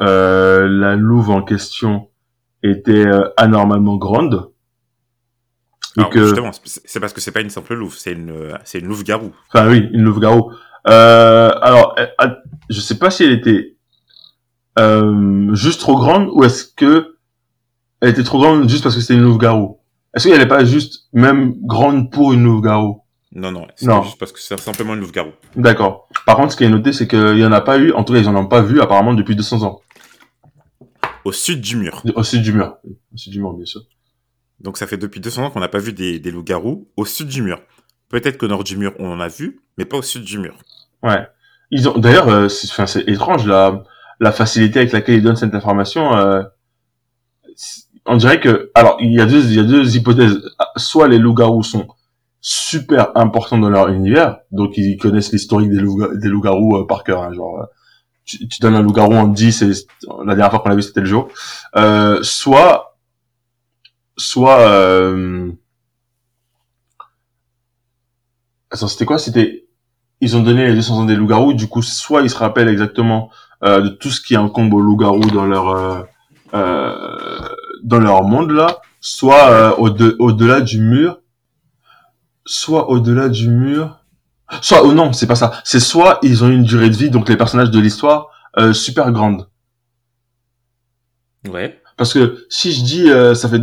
[0.00, 2.08] euh, la louve en question
[2.62, 4.47] était euh, anormalement grande.
[5.98, 8.78] Alors, que, justement, c'est parce que c'est pas une simple louve, c'est une, euh, c'est
[8.80, 9.32] une louve garou.
[9.48, 10.52] enfin oui, une louve garou.
[10.88, 12.38] Euh, alors, elle- elle-
[12.70, 13.76] je sais pas si elle était
[14.78, 17.16] euh, juste trop grande ou est-ce que
[18.00, 19.78] elle était trop grande juste parce que c'était une louve garou.
[20.14, 24.02] Est-ce qu'elle n'est pas juste même grande pour une louve garou Non, non, c'est Non.
[24.04, 25.30] juste parce que c'est simplement une louve garou.
[25.56, 26.08] D'accord.
[26.26, 28.12] Par contre, ce qui est noté, c'est qu'il y en a pas eu, en tout
[28.12, 29.80] cas, ils en ont pas vu apparemment depuis 200 ans.
[31.24, 32.02] Au sud du mur.
[32.14, 32.76] Au sud du mur.
[33.12, 33.82] Au sud du mur, bien sûr.
[34.60, 37.04] Donc ça fait depuis 200 ans qu'on n'a pas vu des, des loups garous au
[37.04, 37.60] sud du mur.
[38.08, 40.56] Peut-être qu'au nord du mur, on en a vu, mais pas au sud du mur.
[41.02, 41.26] Ouais.
[41.70, 43.84] Ils ont, d'ailleurs, euh, c'est, étrange la,
[44.32, 46.16] facilité avec laquelle ils donnent cette information.
[46.16, 46.42] euh,
[48.06, 50.40] on dirait que, alors, il y a deux, hypothèses.
[50.76, 51.86] Soit les loups-garous sont
[52.40, 57.22] super importants dans leur univers, donc ils connaissent l'historique des, loups, loups-garous euh, par cœur.
[57.22, 57.66] hein, genre,
[58.24, 59.72] tu, tu donnes un loup-garou en 10 et
[60.24, 61.28] la dernière fois qu'on l'a vu c'était le jour.
[62.22, 62.87] Soit,
[64.18, 65.50] soit, euh...
[68.70, 69.18] attends, c'était quoi?
[69.18, 69.66] C'était,
[70.20, 71.54] ils ont donné les 200 ans des loups-garous.
[71.54, 73.30] Du coup, soit ils se rappellent exactement
[73.64, 76.02] euh, de tout ce qui incombe aux loups-garous dans leur euh,
[76.54, 77.38] euh,
[77.82, 81.20] dans leur monde là, soit euh, au de, au-delà du mur,
[82.44, 84.04] soit au-delà du mur,
[84.60, 85.60] soit oh non, c'est pas ça.
[85.64, 89.12] C'est soit ils ont une durée de vie, donc les personnages de l'histoire euh, super
[89.12, 89.48] grande.
[91.48, 91.80] Ouais.
[91.96, 93.62] Parce que si je dis euh, ça fait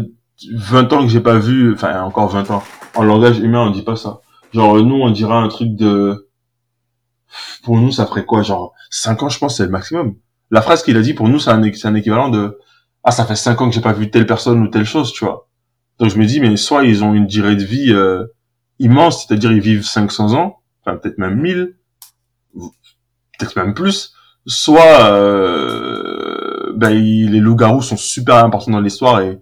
[0.52, 2.64] 20 ans que j'ai pas vu, enfin encore 20 ans,
[2.96, 4.22] en langage humain on dit pas ça.
[4.54, 6.30] Genre nous on dirait un truc de...
[7.64, 8.44] Pour nous ça ferait quoi?
[8.44, 10.16] Genre 5 ans je pense c'est le maximum.
[10.52, 12.60] La phrase qu'il a dit pour nous c'est un, équivalent de...
[13.04, 15.26] ah ça fait cinq ans que j'ai pas vu telle personne ou telle chose, tu
[15.26, 15.48] vois.
[16.00, 18.26] Donc je me dis mais soit ils ont une durée de vie euh,
[18.80, 21.76] immense, c'est-à-dire ils vivent 500 ans, enfin peut-être même 1000,
[22.54, 24.14] peut-être même plus,
[24.46, 29.42] soit euh, ben, les loups-garous sont super importants dans l'histoire et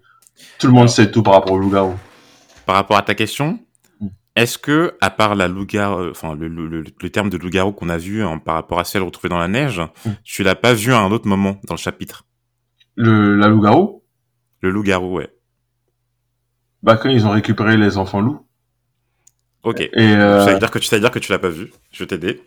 [0.63, 1.95] tout le monde sait tout par rapport aux loups-garous.
[2.65, 3.59] Par rapport à ta question,
[3.99, 4.07] Mm.
[4.37, 7.89] est-ce que, à part la loup enfin le, le, le- le terme de loup-garou qu'on
[7.89, 10.11] a vu hein, par rapport à celle retrouvée dans la neige, Mm.
[10.23, 12.25] tu l'as pas vu à un autre moment dans le chapitre?
[12.95, 14.03] Le la loup-garou,
[14.61, 15.29] Le loup-garou, ouais.
[16.81, 18.45] bah quand ils ont récupéré les enfants loups
[19.63, 19.79] Ok.
[19.81, 21.71] et euh, Ça veut dire que tu sais dire que tu l'as pas vu.
[21.91, 22.41] Je vais t'aider.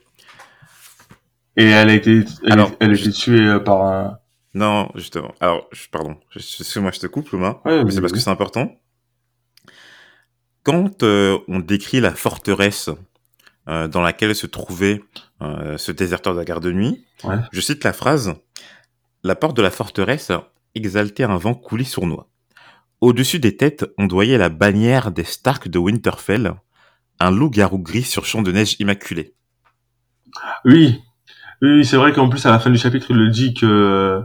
[1.57, 4.19] et elle a été elle, Alors, elle a je- été tuée euh, par un
[4.57, 5.35] Non, justement.
[5.41, 6.17] Alors, je- pardon.
[6.31, 7.61] Je- Excuse-moi, je te coupe, Luma.
[7.67, 8.75] Ouais, mais c'est parce que c'est important.
[10.63, 12.91] Quand euh, on décrit la forteresse
[13.69, 15.03] euh, dans laquelle se trouvait
[15.43, 17.37] euh, ce déserteur de la garde de nuit, Ouais.
[17.53, 18.35] je cite la phrase
[19.25, 20.33] La porte de la forteresse
[20.75, 22.29] exaltait un vent coulé sournois.
[23.01, 26.55] Au-dessus des têtes ondoyait la bannière des Stark de Winterfell,
[27.21, 29.35] un loup-garou gris sur champ de neige immaculé.
[30.65, 31.01] Oui,
[31.63, 34.23] oui, c'est vrai qu'en plus à la fin du chapitre, il le dit que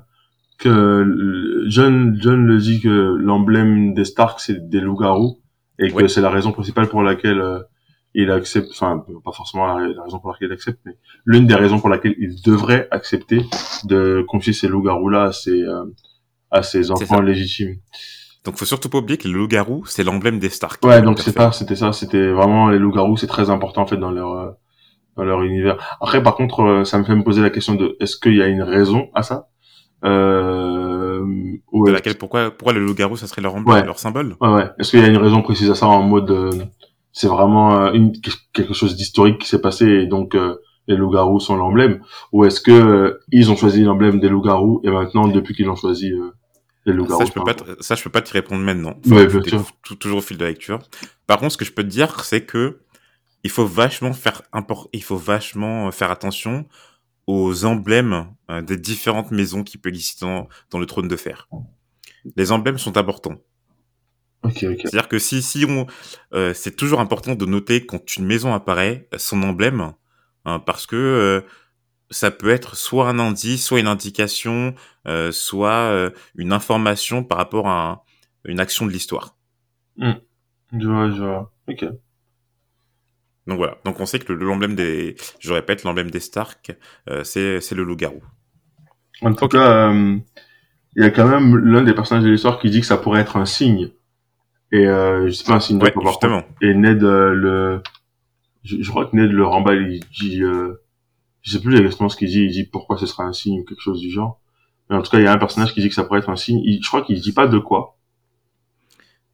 [0.62, 5.42] que John John le dit que l'emblème des Stark c'est des loups-garous
[5.80, 7.60] et que c'est la raison principale pour laquelle euh,
[8.14, 11.56] il accepte, enfin pas forcément la, la raison pour laquelle il accepte, mais l'une des
[11.56, 13.42] raisons pour laquelle il devrait accepter
[13.86, 15.86] de confier ces loups-garous là à ses euh,
[16.52, 17.78] à ses enfants légitimes.
[18.44, 20.84] Donc faut surtout pas oublier que le loup-garou, c'est l'emblème des Stark.
[20.84, 23.98] Ouais, donc c'est pas, c'était ça, c'était vraiment les loups-garous, c'est très important en fait
[23.98, 24.52] dans leur euh,
[25.16, 25.78] dans leur univers.
[26.02, 28.42] Après, par contre, euh, ça me fait me poser la question de est-ce qu'il y
[28.42, 29.50] a une raison à ça?
[30.04, 31.24] Euh,
[31.72, 33.86] ou De laquelle, pourquoi, pourquoi le loup-garou, ça serait leur emblème, Ouais.
[33.86, 34.36] leur symbole?
[34.42, 34.70] Ouais, ouais.
[34.80, 36.52] Est-ce qu'il y a une raison précise à ça en mode euh,
[37.14, 38.14] c'est vraiment euh, une,
[38.54, 40.56] quelque chose d'historique qui s'est passé et donc euh,
[40.88, 42.02] les loups-garous sont l'emblème?
[42.32, 45.76] Ou est-ce que euh, ils ont choisi l'emblème des loups-garous et maintenant depuis qu'ils ont
[45.76, 46.32] choisi euh,
[46.86, 48.96] les loups-garous Ça, je peux pas, ça, je peux pas t'y répondre maintenant.
[49.08, 49.64] Ouais, bien sûr.
[50.00, 50.80] toujours au fil de la lecture.
[51.28, 52.80] Par contre, ce que je peux te dire, c'est que
[53.44, 56.66] il faut vachement faire import, il faut vachement faire attention
[57.32, 61.48] aux emblèmes euh, des différentes maisons qui peuvent exister dans, dans le trône de fer.
[62.36, 63.38] Les emblèmes sont importants.
[64.84, 65.86] C'est-à-dire que si, si on,
[66.34, 69.94] euh, c'est toujours important de noter quand une maison apparaît son emblème,
[70.46, 71.42] hein, parce que euh,
[72.10, 74.74] ça peut être soit un indice, soit une indication,
[75.32, 78.00] soit une information par rapport à un-
[78.46, 79.38] une action de l'histoire.
[79.98, 81.54] Je vois, je vois.
[81.70, 81.86] Ok.
[83.48, 83.78] Donc voilà.
[83.86, 86.76] Donc on sait que le- l'emblème des, je répète, l'emblème des Stark,
[87.10, 88.22] euh, c'est c'est le loup-garou.
[89.22, 90.18] En tout cas, euh,
[90.96, 93.22] il y a quand même l'un des personnages de l'histoire qui dit que ça pourrait
[93.22, 93.90] être un signe.
[94.72, 96.42] Et euh, je sais pas un signe de Ouais, justement.
[96.44, 96.54] contre.
[96.62, 97.82] Et Ned euh, le,
[98.64, 99.92] je, je crois que Ned le remballe.
[99.92, 100.76] Il dit, euh,
[101.42, 102.44] je sais plus exactement ce qu'il dit.
[102.44, 104.40] Il dit pourquoi ce sera un signe ou quelque chose du genre.
[104.90, 106.30] Mais en tout cas, il y a un personnage qui dit que ça pourrait être
[106.30, 106.62] un signe.
[106.64, 107.98] Il- je crois qu'il dit pas de quoi.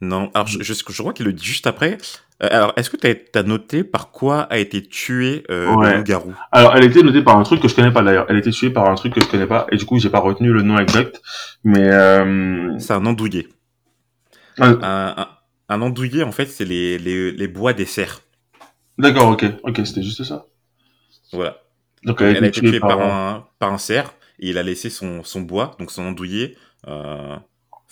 [0.02, 1.98] Non, alors je, je, je crois qu'il le dit juste après.
[2.44, 5.92] Euh, alors, est-ce que tu as, noté par quoi a été tué euh, Ouais.
[5.92, 8.28] le loup-garou Alors, elle était notée par un truc que je connais pas d'ailleurs.
[8.30, 9.66] Elle était tuée par un truc que je connais pas.
[9.72, 11.20] Et du coup, j'ai pas retenu le nom exact.
[11.64, 13.48] Mais euh, C'est un andouillé.
[14.60, 15.28] Un, un,
[15.70, 18.22] un andouillé, en fait, c'est les, les, les bois des cerfs.
[19.00, 20.46] d'accord, ok, ok, c'était juste ça.
[21.34, 21.58] Voilà.
[22.04, 24.58] Donc, elle, Elle a été été tuée tuée par un, par un cerf et il
[24.60, 26.94] a laissé son, son bois, donc son andouillé, enfin,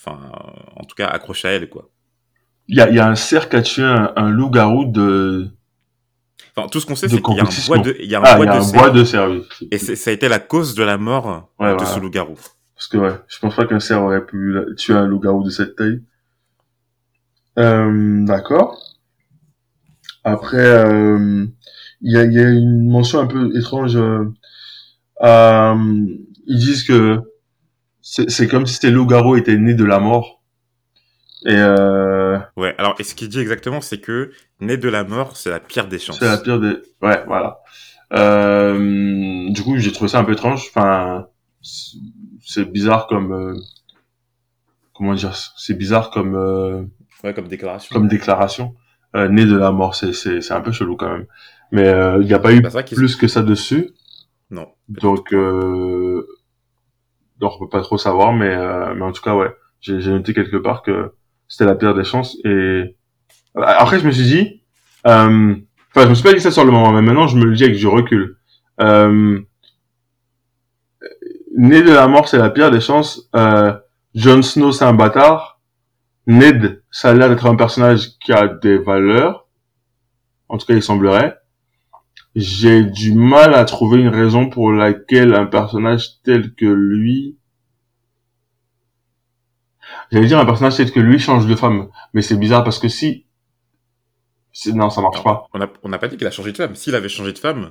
[0.06, 1.88] euh, en tout cas, accroché à elle, quoi.
[2.68, 5.48] Il y a, y a un cerf qui a tué un, un loup-garou de...
[6.56, 8.20] Enfin, tout ce qu'on sait, c'est qu'il y a un bois de, il y a
[8.20, 8.80] un Ah, bois il y a de un cerf.
[8.82, 9.44] bois de cerf, oui.
[9.70, 11.26] Et ça a été la cause de la mort
[11.58, 11.84] Ouais, de voilà.
[11.86, 12.36] ce loup-garou.
[12.74, 15.76] Parce que ouais, je pense pas qu'un cerf aurait pu tuer un loup-garou de cette
[15.76, 16.02] taille.
[17.58, 18.76] Euh, d'accord.
[20.24, 21.46] Après, euh,
[22.00, 23.96] il y, a, y a une mention un peu étrange.
[23.96, 24.24] euh,
[26.48, 27.20] ils disent que
[28.02, 30.42] c'est comme si ces loups-garous étaient nés de la mort.
[31.44, 32.15] Et euh,
[32.78, 35.88] alors, et ce qu'il dit exactement, c'est que né de la mort, c'est la pire
[35.88, 36.18] des chances.
[36.18, 36.76] c'est la pire des...
[37.02, 37.58] Ouais, voilà.
[38.12, 40.66] Euh, du coup, j'ai trouvé ça un peu étrange.
[40.68, 41.26] Enfin,
[41.62, 43.32] c'est- bizarre comme...
[43.32, 43.54] euh,
[44.94, 46.34] comment dire C'est bizarre comme...
[46.36, 46.82] euh,
[47.24, 47.94] Ouais, comme déclaration.
[47.94, 48.74] comme déclaration.
[49.14, 51.26] Euh, né de la mort, c'est c'est c'est un peu chelou quand même.
[51.72, 52.62] Mais euh, il n'y a pas eu
[52.94, 53.90] plus que ça dessus,
[54.50, 54.68] Non.
[54.88, 56.26] donc euh,
[57.38, 59.50] donc on peut pas trop savoir, mais euh, mais en tout cas ouais,
[59.80, 61.12] j'ai j'ai noté quelque part que
[61.48, 62.96] c'était la pire des chances et
[63.54, 64.62] après je me suis dit,
[65.06, 65.54] euh,
[65.90, 67.54] enfin je me suis pas dit ça sur le moment, mais maintenant je me le
[67.54, 68.36] dis avec du recul.
[68.80, 69.40] Euh,
[71.56, 73.28] né de la mort, c'est la pire des chances.
[73.34, 73.72] Euh,
[74.14, 75.60] Jon Snow, c'est un bâtard.
[76.26, 79.46] Ned, ça a l'air d'être un personnage qui a des valeurs.
[80.48, 81.38] En tout cas, il semblerait.
[82.34, 87.38] J'ai du mal à trouver une raison pour laquelle un personnage tel que lui
[90.12, 92.88] J'allais dire un personnage peut-être que lui change de femme, mais c'est bizarre parce que
[92.88, 93.26] si,
[94.52, 95.46] c'est- non, ça marche Non, pas.
[95.52, 96.74] On n'a on n'a pas dit qu'il a changé de femme.
[96.74, 97.70] S'il avait changé de femme,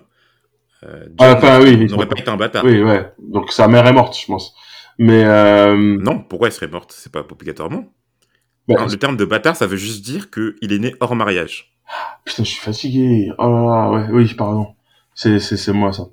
[0.84, 2.64] euh, Ah, John enfin, oui, n'aurait pas été un bâtard.
[2.66, 3.12] Oui, ouais.
[3.20, 4.56] Donc sa mère est morte, je pense.
[4.98, 6.94] Mais euh, Non, pourquoi elle serait morte?
[6.96, 7.86] C'est pas obligatoirement.
[8.70, 11.74] Hein, le terme de bâtard, ça veut juste dire qu'il est né hors mariage.
[12.26, 13.30] putain, je suis fatigué.
[13.38, 14.68] Oh là là, ouais, oui, pardon.
[15.14, 16.04] C'est c'est c'est moi ça.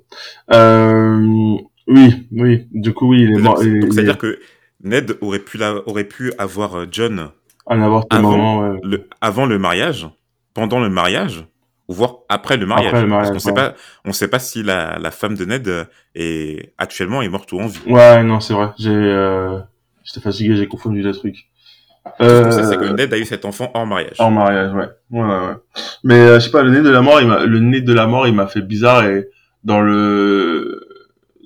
[0.53, 1.55] Euh,
[1.87, 2.67] oui, oui.
[2.71, 3.61] Du coup, oui, il est mort.
[3.63, 4.39] il- il c'est-à-dire est- que
[4.83, 7.29] Ned aurait pu, la- aurait pu avoir euh, John
[8.61, 8.79] ouais.
[8.83, 10.07] le, avant le mariage,
[10.53, 11.45] pendant le mariage,
[11.87, 12.87] ou voire après le mariage.
[12.89, 13.55] Après le mariage, Parce sait ouais.
[13.55, 13.75] pas,
[14.05, 17.59] on sait pas si la, la femme de Ned euh, est actuellement est morte ou
[17.59, 17.79] en vie.
[17.87, 18.69] Ouais, non, c'est vrai.
[18.77, 19.59] J'ai, euh,
[20.03, 21.47] j'étais fatigué, j'ai confondu les trucs.
[22.19, 24.19] Sait, c'est que Euh, Ned a eu cet enfant hors mariage.
[24.19, 24.89] en mariage, ouais.
[25.11, 25.53] Ouais, ouais, ouais.
[26.03, 27.93] Mais euh, je sais pas, le nez de la mort, il m'a, le nez de
[27.93, 29.29] la mort, il m'a fait bizarre et
[29.63, 30.85] dans le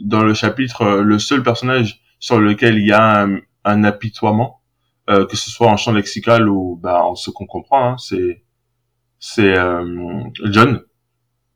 [0.04, 4.62] dans le chapitre, euh, le seul personnage sur lequel il y a un, un apitoiement,
[5.10, 8.44] euh, que ce soit en champ lexical ou bah en ce qu'on comprend, hein, c'est
[9.20, 10.82] c'est euh, John.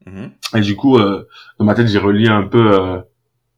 [0.06, 0.32] Mhm.
[0.56, 1.28] Et du coup, euh,
[1.60, 3.02] dans ma tête, j'ai relié un peu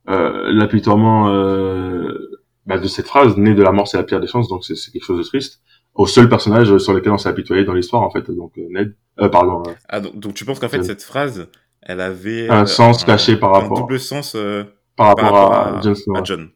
[0.09, 2.29] euh, l'apitoiement euh,
[2.65, 4.75] bah, de cette phrase, né de la mort, c'est la pire des chances, donc c'est
[4.75, 5.61] c'est quelque chose de triste,
[5.93, 9.29] au seul personnage sur lequel on s'est apitoyé dans l'histoire, en fait, donc Ned, euh,
[9.29, 11.47] pardon, euh, Ah, donc, donc tu penses qu'en fait Euh, cette phrase,
[11.81, 14.63] elle avait un sens caché par un rapport, double sens euh,
[14.95, 16.15] par rapport, par rapport à, à, Jon Snow.
[16.15, 16.25] à ouais.
[16.25, 16.49] John.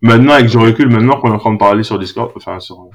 [0.00, 2.88] Maintenant, avec du recul, maintenant qu'on est en train de parler sur Discord, enfin sur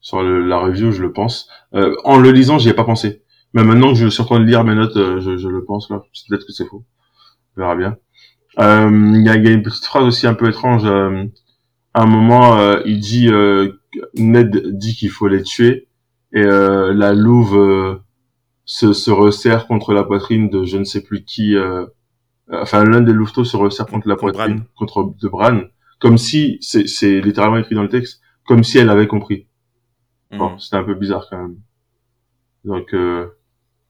[0.00, 1.48] sur le- la review, je le pense.
[1.74, 3.22] Euh, en le lisant, j'y ai pas pensé.
[3.54, 5.64] Mais maintenant que je suis en train de lire mes notes, euh, je, je le
[5.64, 6.02] pense là.
[6.28, 6.84] Peut-être que c'est faux.
[7.56, 7.96] On verra bien.
[8.60, 10.84] Euh, Il y, a, y a une petite phrase aussi un peu étrange.
[10.84, 11.24] euh,
[11.94, 13.72] à un moment, euh, il dit euh,
[14.14, 15.88] Ned dit qu'il faut les tuer
[16.34, 17.96] et euh, la louve euh,
[18.66, 21.56] se, se resserre contre la poitrine de je ne sais plus qui.
[22.52, 24.66] enfin, l'un des louveteaux se resserre contre la Contre poitrine Bran.
[24.76, 25.60] contre de Bran,
[25.98, 29.46] comme si c'est littéralement écrit dans le texte, comme si elle avait compris.
[30.32, 30.58] Bon, Mhm.
[30.60, 31.58] c'était un peu bizarre quand même.
[32.64, 33.28] Donc, euh,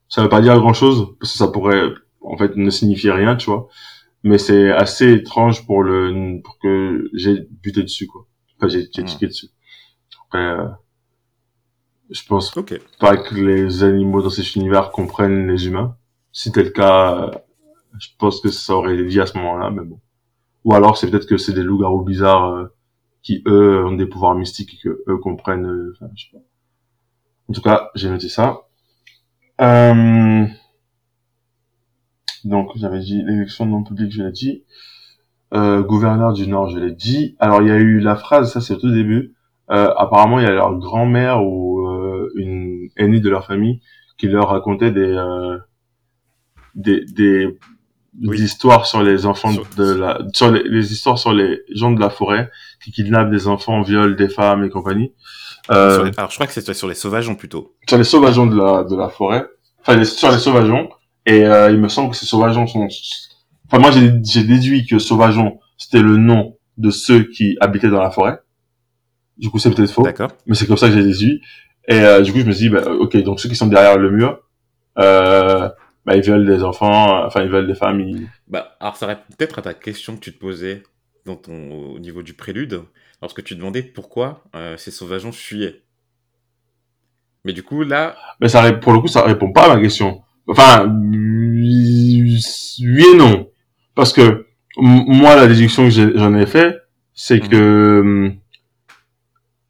[0.08, 1.88] ça veut pas dire grand chose, parce que ça pourrait,
[2.20, 3.68] en fait, ne signifier rien, tu vois.
[4.24, 8.26] Mais c'est assez étrange pour le, pour que j'ai buté dessus, quoi.
[8.58, 9.08] Enfin, j'ai, j'ai Mhm.
[9.08, 9.48] tiqué dessus.
[10.28, 10.68] Après, euh,
[12.10, 12.78] je pense Ok.
[13.00, 15.96] pas que les animaux dans cet univers comprennent les humains.
[16.32, 17.30] Si c'était le cas,
[17.98, 20.00] je pense que ça aurait été dit à ce moment-là, mais bon.
[20.66, 22.66] Ou alors, c'est peut-être que c'est des loups-garous bizarres, euh,
[23.22, 26.42] qui, eux, ont des pouvoirs mystiques et que eux comprennent, euh, enfin, je sais pas.
[27.48, 28.62] En tout cas, j'ai noté ça.
[29.60, 30.44] Euh...
[32.44, 34.64] Donc, j'avais dit l'élection non publique, je l'ai dit.
[35.54, 37.36] Euh, gouverneur du Nord, je l'ai dit.
[37.38, 39.36] Alors, il y a eu la phrase, ça c'est au tout début.
[39.70, 43.82] Euh, apparemment, il y a leur grand-mère ou euh, une aînée de leur famille
[44.18, 45.58] qui leur racontait des euh,
[46.74, 47.56] des, des
[48.22, 48.40] Oui.
[48.40, 52.00] histoires sur les enfants Sur- de la sur les, les histoires sur les gens de
[52.00, 52.50] la forêt
[52.82, 55.12] qui kidnappent des enfants, violent des femmes et compagnie.
[55.70, 57.74] Euh, les- Alors, je crois que c'était sur les sauvageons plutôt.
[57.88, 59.44] sur les sauvageons de la, de la forêt,
[59.80, 60.88] enfin les- sur les sauvageons,
[61.26, 62.86] et euh, il me semble que ces sauvageons sont...
[63.68, 68.00] Enfin moi j'ai j'ai déduit que sauvageons c'était le nom de ceux qui habitaient dans
[68.02, 68.38] la forêt.
[69.36, 70.30] Du coup c'est peut-être faux, D'accord.
[70.46, 71.42] mais c'est comme ça que j'ai déduit.
[71.88, 73.98] Et euh, du coup je me suis dit, bah, ok, donc ceux qui sont derrière
[73.98, 74.38] le mur,
[74.98, 75.68] euh,
[76.06, 78.28] bah, ils veulent des enfants, enfin ils veulent des femmes, ils...
[78.48, 80.84] Bah, alors, ça répond peut-être à ta question que tu te posais
[81.26, 82.82] dans ton, au niveau du prélude,
[83.20, 85.82] lorsque tu demandais pourquoi euh, ces sauvageons fuyaient.
[87.44, 90.22] Mais du coup, là, Mais ça, pour le coup, ça répond pas à ma question.
[90.48, 92.40] Enfin, oui
[92.80, 93.48] et non.
[93.94, 94.46] Parce que
[94.76, 96.76] moi, la déduction que j'en ai fait,
[97.14, 97.48] c'est Mhm.
[97.48, 98.34] que hum,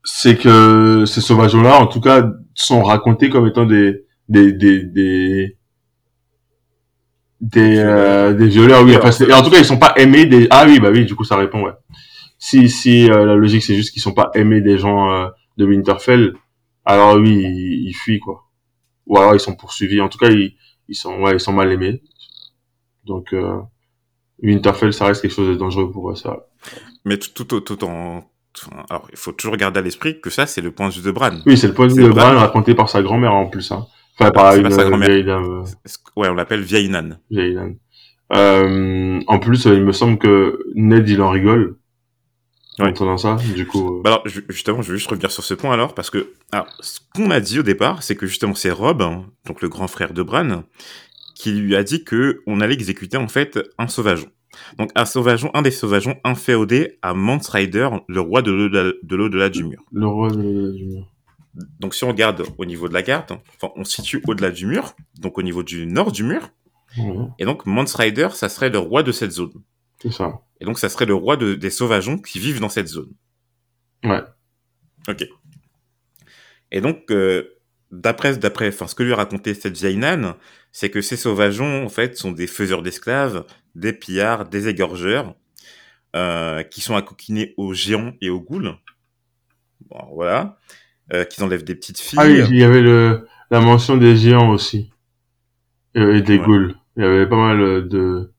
[0.05, 5.56] c'est que ces sauvageons-là, en tout cas, sont racontés comme étant des des des des
[7.41, 8.83] des, euh, des violeurs.
[8.85, 10.47] Oui, enfin, en tout cas, ils sont pas aimés des.
[10.51, 11.63] Ah oui, bah oui, du coup, ça répond.
[11.63, 11.73] Ouais.
[12.39, 15.65] Si si euh, la logique c'est juste qu'ils sont pas aimés des gens euh, de
[15.65, 16.35] Winterfell,
[16.85, 18.45] alors oui, ils, ils fuient quoi.
[19.07, 20.01] Ou alors ils sont poursuivis.
[20.01, 20.55] En tout cas, ils
[20.89, 22.03] ils sont ouais, ils sont mal aimés.
[23.05, 23.59] Donc euh,
[24.43, 26.47] Winterfell, ça reste quelque chose de dangereux pour eux, ça.
[27.05, 28.25] mais tout, tout, tout en.
[28.89, 31.11] Alors, il faut toujours garder à l'esprit que ça, c'est le point de vue de
[31.11, 31.31] Bran.
[31.45, 32.41] Oui, c'est le point de vue de Bran Bran.
[32.41, 33.71] raconté par sa grand-mère en plus.
[33.71, 33.87] Hein.
[34.19, 34.69] Enfin, par une
[35.03, 35.45] vieille dame.
[35.45, 35.65] euh,
[36.17, 37.21] Ouais, on l'appelle vieille nane.
[37.31, 37.77] vieille dame.
[38.33, 41.77] Euh, en plus, il me semble que Ned, il en rigole.
[42.79, 42.91] En Ouais.
[42.91, 43.99] entendant ça, du coup.
[43.99, 46.33] euh, Bah alors, ju- justement, je vais juste revenir sur ce point alors, parce que
[46.53, 49.69] alors, ce qu'on a dit au départ, c'est que justement, c'est Rob, hein, donc le
[49.69, 50.65] grand frère de Bran,
[51.35, 54.29] qui lui a dit que on allait exécuter en fait un sauvageon.
[54.79, 59.17] Donc un sauvageon, un des sauvageons inféodés à Mance Rider, le roi de l'au-delà de
[59.17, 59.83] l'au-delà du mur.
[59.93, 61.07] le roi de, du mur.
[61.81, 64.67] Donc si on regarde au niveau de la carte, enfin, on se situe au-delà du
[64.67, 66.51] mur, donc au niveau du nord du mur,
[66.99, 69.53] Ouais, et donc Mance Rider, ça serait le roi de cette zone.
[70.01, 70.41] c'est ça.
[70.61, 73.13] Et donc ça serait le roi de- des sauvageons qui vivent dans cette zone.
[74.05, 74.23] Ouais.
[75.09, 75.27] Ok.
[76.73, 77.59] Et donc, euh,
[77.91, 80.37] d'après, d'après, enfin, ce que lui a raconté cette Jainan,
[80.73, 85.35] c'est que ces sauvageons, en fait, sont des faiseurs d'esclaves, des pillards, des égorgeurs,
[86.15, 88.75] euh, qui sont accoquinés aux géants et aux ghouls.
[89.91, 90.59] Bon, voilà.
[91.13, 92.19] Euh, qui enlèvent des petites filles.
[92.21, 94.91] Ah oui, il y avait le, la mention des géants aussi.
[95.95, 96.45] Et des Ouais.
[96.45, 96.75] ghouls.
[96.97, 98.33] Il y avait pas mal euh, de,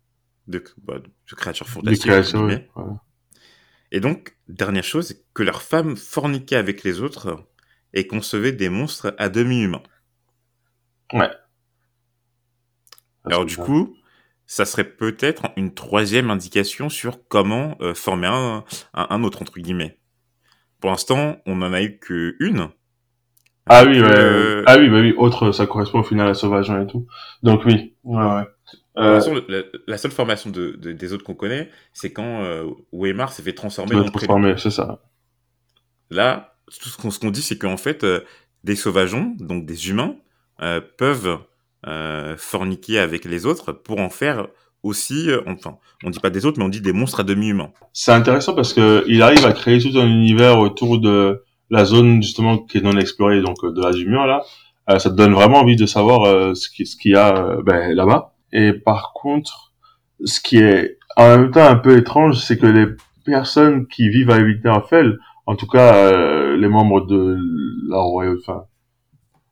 [0.47, 2.11] de, bah, de créatures de fantastiques.
[2.11, 2.68] guillemets.
[2.76, 3.01] Voilà.
[3.91, 7.47] Et donc, dernière chose, que leurs femmes forniquaient avec les autres
[7.93, 9.84] et concevaient des monstres à demi-humains.
[11.13, 11.30] Ouais.
[13.24, 13.95] Alors du coup,
[14.45, 19.59] ça serait peut-être une troisième indication sur comment euh, former un, un, un autre, entre
[19.59, 19.96] guillemets.
[20.80, 22.69] Pour l'instant, on n'en a eu qu'une.
[23.69, 24.07] Ah oui, ouais.
[24.17, 27.05] Euh, Ah oui, bah oui, autre, ça correspond au final à Sauvageon et tout.
[27.43, 28.43] Donc oui, ouais, ouais.
[28.95, 32.65] Pour Euh, la, la seule formation de, de- des autres qu'on connaît, c'est quand euh,
[32.91, 34.99] Weimar s'est fait transformer transformer, c'est ça.
[36.09, 38.21] Là, tout ce qu'on dit, c'est qu'en fait, euh,
[38.63, 40.15] des sauvageons, donc des humains,
[40.61, 41.39] euh, peuvent
[42.38, 44.47] forniquer avec les autres pour en faire
[44.84, 47.71] aussi, euh, enfin, on dit pas des autres, mais on dit des monstres à demi-humains.
[47.93, 52.21] C'est intéressant parce que il arrive à créer tout un univers autour de la zone
[52.23, 54.43] justement qui est non explorée, donc euh, de l'Azumur là.
[54.89, 57.36] Euh, ça te donne vraiment envie de savoir euh, ce qui- ce qu'il y a
[57.36, 58.34] euh, ben, là-bas.
[58.53, 59.73] Et par contre,
[60.23, 62.86] ce qui est en même temps un peu étrange, c'est que les
[63.25, 67.38] personnes qui vivent à Winterfell, en tout cas euh, les membres de
[67.89, 68.63] la royauté, enfin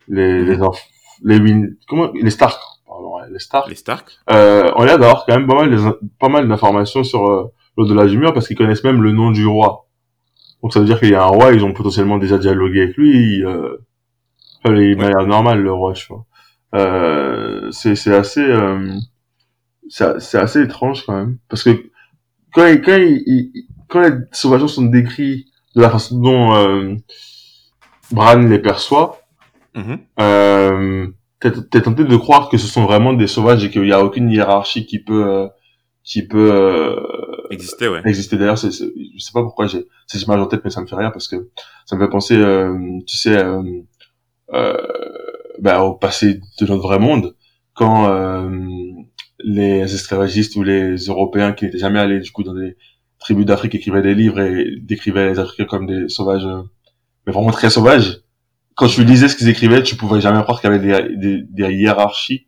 [0.07, 0.80] les les, enf-
[1.23, 2.59] les Win- comment les Stark,
[2.95, 5.77] pardon, les Stark, Les Stark, euh, on a d'avoir quand même pas mal,
[6.19, 9.45] pas mal d'informations sur euh, l'au-delà du mur parce qu'ils connaissent même le nom du
[9.45, 9.87] roi.
[10.63, 12.97] Donc ça veut dire qu'il y a un roi, ils ont potentiellement déjà dialogué avec
[12.97, 13.43] lui.
[13.43, 13.77] Euh,
[14.63, 16.25] enfin, il m'a l'air normal le roi, je vois.
[16.73, 18.93] Euh, c'est c'est assez euh,
[19.87, 21.69] c'est assez étrange quand même parce que
[22.53, 23.51] quand il- quand il-
[23.87, 26.95] quand les sauvageons sont décrits de la façon dont euh,
[28.11, 29.19] Bran les perçoit,
[29.75, 29.99] Mhm.
[30.19, 31.07] euh,
[31.39, 34.29] t'es tenté de croire que ce sont vraiment des sauvages et qu'il n'y a aucune
[34.29, 35.47] hiérarchie qui peut euh,
[36.03, 36.95] qui peut euh,
[37.49, 38.01] existait, ouais.
[38.05, 38.38] exister.
[38.38, 40.95] D'ailleurs, c'est, je sais pas pourquoi j'ai cette image en tête, mais ça me fait
[40.95, 41.49] rire parce que
[41.86, 43.63] ça me fait penser, euh, tu sais, euh,
[44.53, 44.77] euh,
[45.59, 47.36] bah, au passé de notre vrai monde,
[47.73, 48.49] quand euh,
[49.39, 52.77] les esclavagistes ou les Européens qui n'étaient jamais allés du coup dans des
[53.19, 56.61] tribus d'Afrique écrivaient des livres et décrivaient les Africains comme des sauvages, euh,
[57.25, 58.21] mais vraiment très sauvages.
[58.76, 61.43] Quand tu lisais ce qu'ils écrivaient, tu pouvais jamais croire qu'il y avait des, des,
[61.49, 62.47] des hiérarchies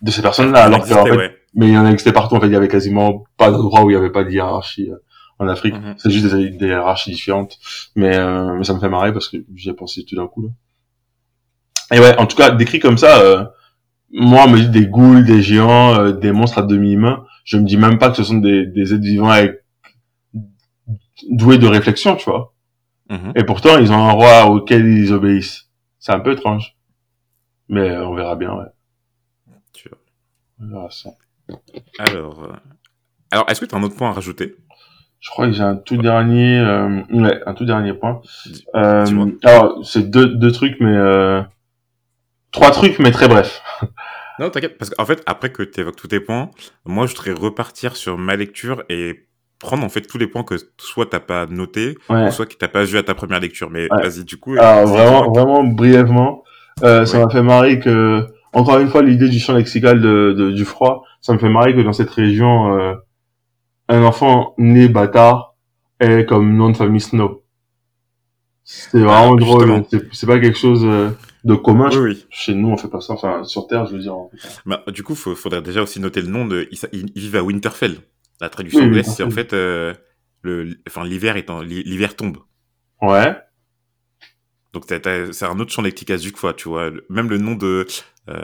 [0.00, 1.36] de ces personnes-là, alors existait, fait, ouais.
[1.54, 2.34] mais il y en existait partout.
[2.34, 4.90] En fait, il y avait quasiment pas d'endroit où il y avait pas de hiérarchie
[4.90, 4.96] euh,
[5.38, 5.74] en Afrique.
[5.74, 5.94] Mhm.
[5.98, 7.58] C'est juste des, des hiérarchies différentes.
[7.94, 10.42] Mais, euh, mais ça me fait marrer parce que j'y ai pensé tout d'un coup.
[10.42, 11.96] Là.
[11.96, 13.44] Et ouais, en tout cas, décrit comme ça, euh,
[14.10, 17.24] moi, on me dit des ghouls, des géants, euh, des monstres à demi-humains.
[17.44, 19.62] Je me dis même pas que ce sont des, des êtres vivants avec
[21.30, 22.51] doués de réflexion, tu vois.
[23.10, 23.32] Mhm.
[23.36, 25.68] Et pourtant, ils ont un roi auquel ils obéissent.
[25.98, 26.76] C'est un peu étrange.
[27.68, 28.66] Mais euh, on verra bien, ouais.
[29.72, 29.98] Tu vois.
[30.60, 31.10] On verra ça.
[31.98, 32.52] Alors, euh,
[33.30, 34.56] alors est-ce que tu as un autre point à rajouter?
[35.20, 38.20] Je crois que j'ai un tout dernier, euh, ouais, un tout dernier point.
[38.46, 41.42] Dis- Euh, alors, c'est deux, deux trucs, mais euh,
[42.50, 43.62] trois trucs, mais très brefs.
[44.38, 46.50] Non, t'inquiète, parce qu'en fait, après que tu évoques tous tes points,
[46.84, 49.28] moi, je voudrais repartir sur ma lecture et
[49.62, 52.30] prendre en fait tous les points que soit t'as pas noté, Ouais.
[52.30, 53.70] soit que t'as pas vu à ta première lecture.
[53.70, 54.02] Mais Ouais.
[54.02, 54.54] vas-y, du coup.
[54.58, 56.42] Alors dis- vraiment, vraiment brièvement,
[56.82, 60.50] euh, ça m'a fait marrer que, encore une fois, l'idée du champ lexical de, de-
[60.50, 62.94] du froid, ça me fait marrer que dans cette région, euh,
[63.88, 65.54] un enfant né bâtard
[66.00, 67.42] est comme nom de famille Snow.
[68.64, 69.84] C'est vraiment Ah, drôle.
[69.84, 70.06] justement.
[70.12, 71.10] C'est pas quelque chose euh,
[71.44, 71.88] de commun.
[71.92, 72.26] Oui, oui.
[72.30, 73.12] Chez nous, on fait pas ça.
[73.14, 74.16] Enfin, sur Terre, je veux dire.
[74.16, 74.82] on fait pas.
[74.86, 76.68] Bah, du coup, il faudrait déjà aussi noter le nom de.
[76.70, 77.96] Ils, ils vivent à Winterfell.
[78.42, 79.94] La traduction Oui, anglaise, c'est en fait euh,
[80.42, 82.38] le, enfin l'hiver étant l'hiver tombe.
[83.00, 83.34] Ouais.
[84.72, 85.06] Donc c'est
[85.44, 86.90] un autre champ du fois, tu vois.
[87.08, 87.86] Même le nom de
[88.28, 88.40] euh,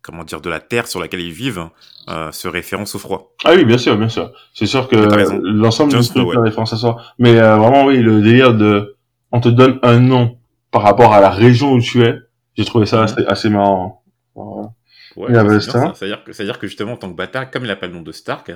[0.00, 1.68] comment dire de la terre sur laquelle ils vivent
[2.08, 3.34] euh, se référence au froid.
[3.44, 4.30] Ah oui, bien sûr, bien sûr.
[4.54, 6.96] C'est sûr que l'ensemble du truc fait référence à ça.
[7.18, 8.96] Mais vraiment, oui, le délire de...
[9.32, 10.38] On te donne un nom
[10.70, 12.14] par rapport à la région où tu es.
[12.54, 13.04] J'ai trouvé ça Mhm.
[13.04, 14.04] assez, assez marrant.
[14.34, 14.68] Voilà.
[15.16, 17.68] Ouais, Il avait c'est C'est-à-dire que, c'est-à-dire que justement, en tant que bâtard, comme il
[17.68, 18.50] n'a pas le nom de Stark,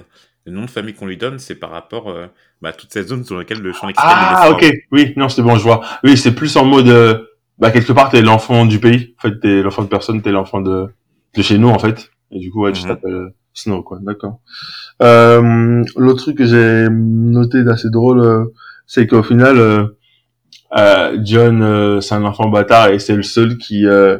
[0.44, 2.26] le nom de famille qu'on lui donne, c'est par rapport euh,
[2.62, 4.64] bah, à toute cette zone sur laquelle le champ lexical Ah, ok.
[4.92, 5.82] Oui, non, c'était bon, je vois.
[6.04, 6.88] Oui, c'est plus en mode...
[6.88, 7.24] euh,
[7.59, 9.14] bah, quelque part, t'es l'enfant du pays.
[9.18, 10.86] En fait, t'es l'enfant de personne, t'es l'enfant de...
[11.36, 12.11] de chez nous, en fait.
[12.30, 12.88] Et du coup, ouais, tu Mhm.
[12.88, 13.98] t'appelles euh, Snow, quoi.
[14.02, 14.40] D'accord.
[15.02, 18.48] Euh, L'autre truc que j'ai noté d'assez drôle,
[18.86, 19.90] c'est qu'au final...
[21.22, 24.18] John, c'est un enfant bâtard et c'est le seul qui euh,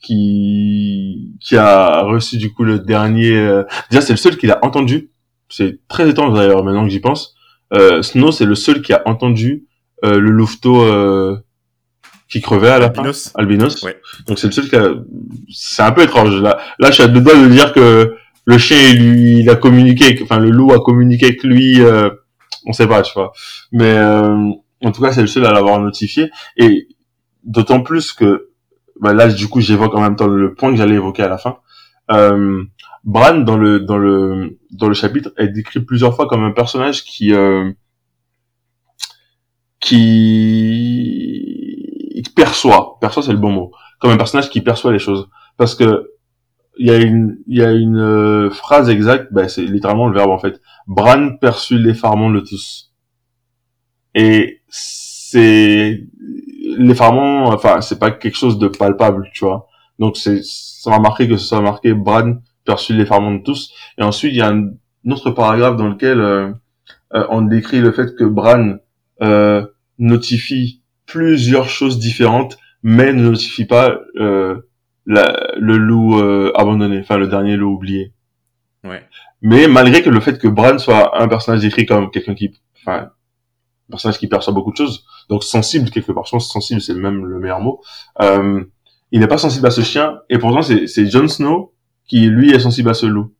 [0.00, 3.36] qui qui a reçu du coup le dernier.
[3.36, 5.10] euh, Déjà, c'est le seul qui l'a entendu.
[5.48, 7.34] C'est très étrange d'ailleurs maintenant que j'y pense.
[7.74, 9.66] Euh, Snow, c'est le seul qui a entendu
[10.04, 11.36] euh, le louveteau euh,
[12.28, 13.30] qui crevait à la Albinos.
[13.30, 13.40] fin.
[13.40, 13.82] Albinos.
[13.82, 13.96] Ouais.
[14.26, 14.88] Donc c'est le seul qui a...
[15.50, 16.40] C'est un peu étrange.
[16.40, 19.56] Là, là je suis à deux doigts de dire que le chien, lui, il a
[19.56, 22.08] communiqué, enfin le loup a communiqué avec lui, euh,
[22.66, 23.32] on sait pas, tu vois.
[23.72, 24.50] Mais euh,
[24.82, 26.30] en tout cas, c'est le seul à l'avoir notifié.
[26.56, 26.88] Et
[27.44, 28.47] d'autant plus que,
[29.00, 31.38] bah, là, du coup, j'évoque en même temps le point que j'allais évoquer à la
[31.38, 31.58] fin.
[32.10, 32.64] Euh,
[33.04, 37.04] Bran, dans le dans le dans le chapitre, est décrit plusieurs fois comme un personnage
[37.04, 37.70] qui euh,
[39.80, 41.38] qui
[42.34, 46.10] perçoit, perçoit c'est le bon mot, comme un personnage qui perçoit les choses, parce que
[46.78, 50.14] il y a une il y a une euh, phrase exacte, bah, c'est littéralement le
[50.14, 50.60] verbe en fait.
[50.86, 52.92] Bran perçut l'effarement de tous,
[54.14, 56.07] et c'est
[56.78, 59.66] l'effarement, enfin c'est pas quelque chose de palpable, tu vois.
[59.98, 63.72] Donc c'est ça m'a marqué que ce soit marqué Bran perçut l'effarement de tous.
[63.98, 64.70] Et ensuite, il y a un
[65.10, 66.52] autre paragraphe dans lequel euh,
[67.14, 68.76] euh, on décrit le fait que Bran
[69.22, 69.66] euh,
[69.98, 74.68] notifie plusieurs choses différentes, mais ne notifie pas euh,
[75.06, 78.12] la- le loup euh, abandonné, enfin le dernier loup oublié.
[78.84, 79.02] Ouais.
[79.42, 83.10] Mais malgré que le fait que Bran soit un personnage décrit comme quelqu'un qui, enfin,
[83.88, 86.94] un personnage qui perçoit beaucoup de choses, donc sensible quelque part, je pense sensible c'est
[86.94, 87.80] même le meilleur mot.
[88.20, 88.62] Euh,
[89.12, 91.72] il n'est pas sensible à ce chien, et pourtant c'est Jon Snow
[92.06, 93.32] qui lui est sensible à ce loup.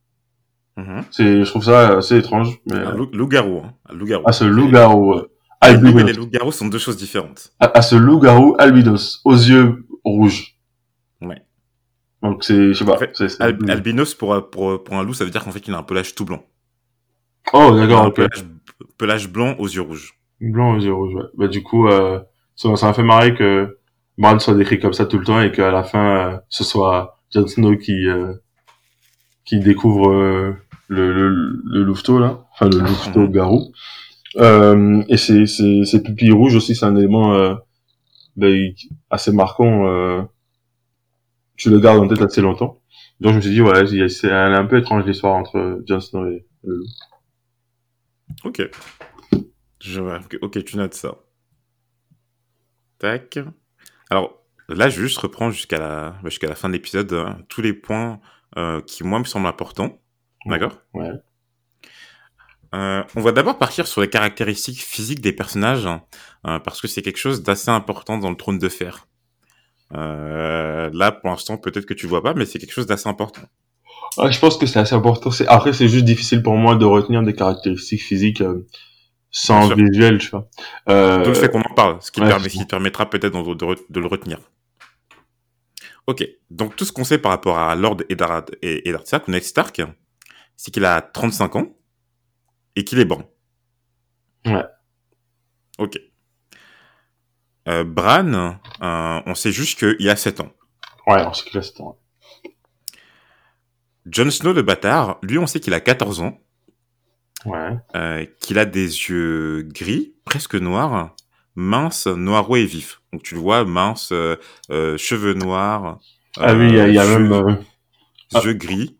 [0.77, 1.05] Mhm.
[1.11, 2.61] C'est, je trouve ça assez étrange.
[2.67, 2.77] Mais...
[2.77, 3.63] Un loup- loup-garou.
[3.65, 3.73] Hein.
[3.91, 4.23] Un loup-garou.
[4.29, 5.31] À ce loup-garou euh,
[5.63, 6.05] et albinos.
[6.05, 7.51] les loups-garous sont deux choses différentes.
[7.59, 10.57] À, à ce loup-garou albinos, aux yeux rouges.
[11.21, 11.43] Ouais.
[12.23, 12.95] Donc c'est, je sais pas.
[12.95, 15.51] En fait, c'est- c'est- Al- albinos, pour, pour, pour un loup, ça veut dire qu'en
[15.51, 16.45] fait, il a un pelage tout blanc.
[17.53, 18.15] Oh, d'accord, un ok.
[18.15, 18.45] pelage,
[18.99, 20.15] pelage blanc aux yeux rouges.
[20.41, 21.25] Blanc aux yeux rouges, ouais.
[21.37, 22.21] Bah, du coup, euh,
[22.55, 23.79] ça, ça m'a fait marrer que
[24.19, 27.21] Bran soit décrit comme ça tout le temps et qu'à la fin, euh, ce soit
[27.33, 28.35] Jon Snow qui, euh,
[29.45, 30.57] qui découvre euh,
[30.89, 32.47] le, le, le louveteau, là.
[32.53, 33.73] Enfin, le louveteau garou.
[34.37, 37.55] Euh, et ses, ses, ses pupilles rouges aussi, c'est un élément euh,
[38.37, 38.73] ben,
[39.11, 39.87] assez marquant.
[39.89, 40.23] Euh,
[41.57, 42.81] tu le gardes en tête assez longtemps.
[43.21, 46.47] Donc je me suis dit, ouais, c'est un peu étrange l'histoire entre Jon Snow et
[46.63, 46.87] le loup.
[48.45, 48.63] Ok.
[49.81, 50.21] Je vois.
[50.43, 51.17] Ok, tu notes ça.
[52.99, 53.39] Tac.
[54.11, 57.63] Alors, là, je juste reprendre jusqu'à la, bah, jusqu'à la fin de l'épisode euh, tous
[57.63, 58.21] les points
[58.57, 59.99] euh, qui, moi, me semblent importants.
[60.47, 60.79] D'accord?
[60.95, 61.11] Ouais.
[62.75, 66.03] Euh, on va d'abord partir sur les caractéristiques physiques des personnages, hein,
[66.47, 69.07] euh, parce que c'est quelque chose d'assez important dans le trône de fer.
[69.95, 73.41] Euh, là, pour l'instant, peut-être que tu vois pas, mais c'est quelque chose d'assez important.
[74.19, 75.31] Ah, je pense que c'est assez important.
[75.49, 78.67] Après c'est juste difficile pour moi de retenir des caractéristiques physiques euh,
[79.31, 80.49] sans visuel, tu vois.
[80.89, 83.09] Euh, Tout le fait qu'on en parle, ce qui, ouais, permet, c'est ce qui permettra
[83.11, 84.39] peut-être de, de re- de le retenir.
[86.07, 89.43] Ok, donc tout ce qu'on sait par rapport à Lord Eddard, et Eddard Stark, Ned
[89.43, 89.83] Stark,
[90.57, 91.77] c'est qu'il a 35 ans
[92.77, 93.25] et qu'il est brun.
[94.47, 94.65] Ouais.
[95.79, 95.99] Ok.
[97.69, 98.33] Euh, Bran,
[98.81, 100.51] euh, on sait juste qu'il a 7 ans.
[101.07, 101.75] Ouais, alors c'est que là, c'est-
[104.07, 106.39] Jon Snow, le bâtard, lui, on sait qu'il a 14 ans,
[107.47, 107.77] Ouais.
[107.95, 111.15] euh, qu'il a des yeux gris, presque noirs,
[111.55, 113.01] minces, noireaux et vifs.
[113.13, 114.37] Donc tu le vois, mince, euh,
[114.71, 115.99] euh, cheveux noirs.
[116.37, 117.55] Ah oui, il y a, y a yeux- même euh,
[118.35, 118.41] ah.
[118.45, 118.99] yeux gris.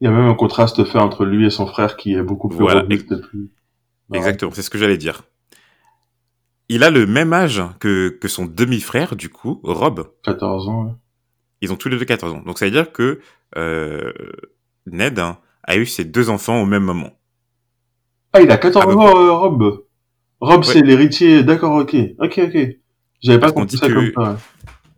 [0.00, 2.48] il y a même un contraste fait entre lui et son frère qui est beaucoup
[2.48, 3.50] plus Voilà, robuste et plus.
[4.12, 5.22] Exactement, c'est ce que j'allais dire.
[6.68, 10.12] Il a le même âge que, que son demi-frère, du coup, Rob.
[10.24, 10.84] 14 ans.
[10.86, 10.92] ouais.
[11.62, 12.42] Ils ont tous les deux 14 ans.
[12.44, 13.20] Donc ça veut dire que
[13.56, 14.12] euh,
[14.86, 17.10] Ned hein, a eu ses deux enfants au même moment.
[18.32, 19.84] Ah, il a 14 À peu ans, euh, Rob.
[20.40, 21.42] Rob, c'est l'héritier.
[21.42, 21.96] D'accord, ok.
[22.18, 22.68] Ok, ok.
[23.22, 24.38] J'avais pas compris dit ça que- comme ça.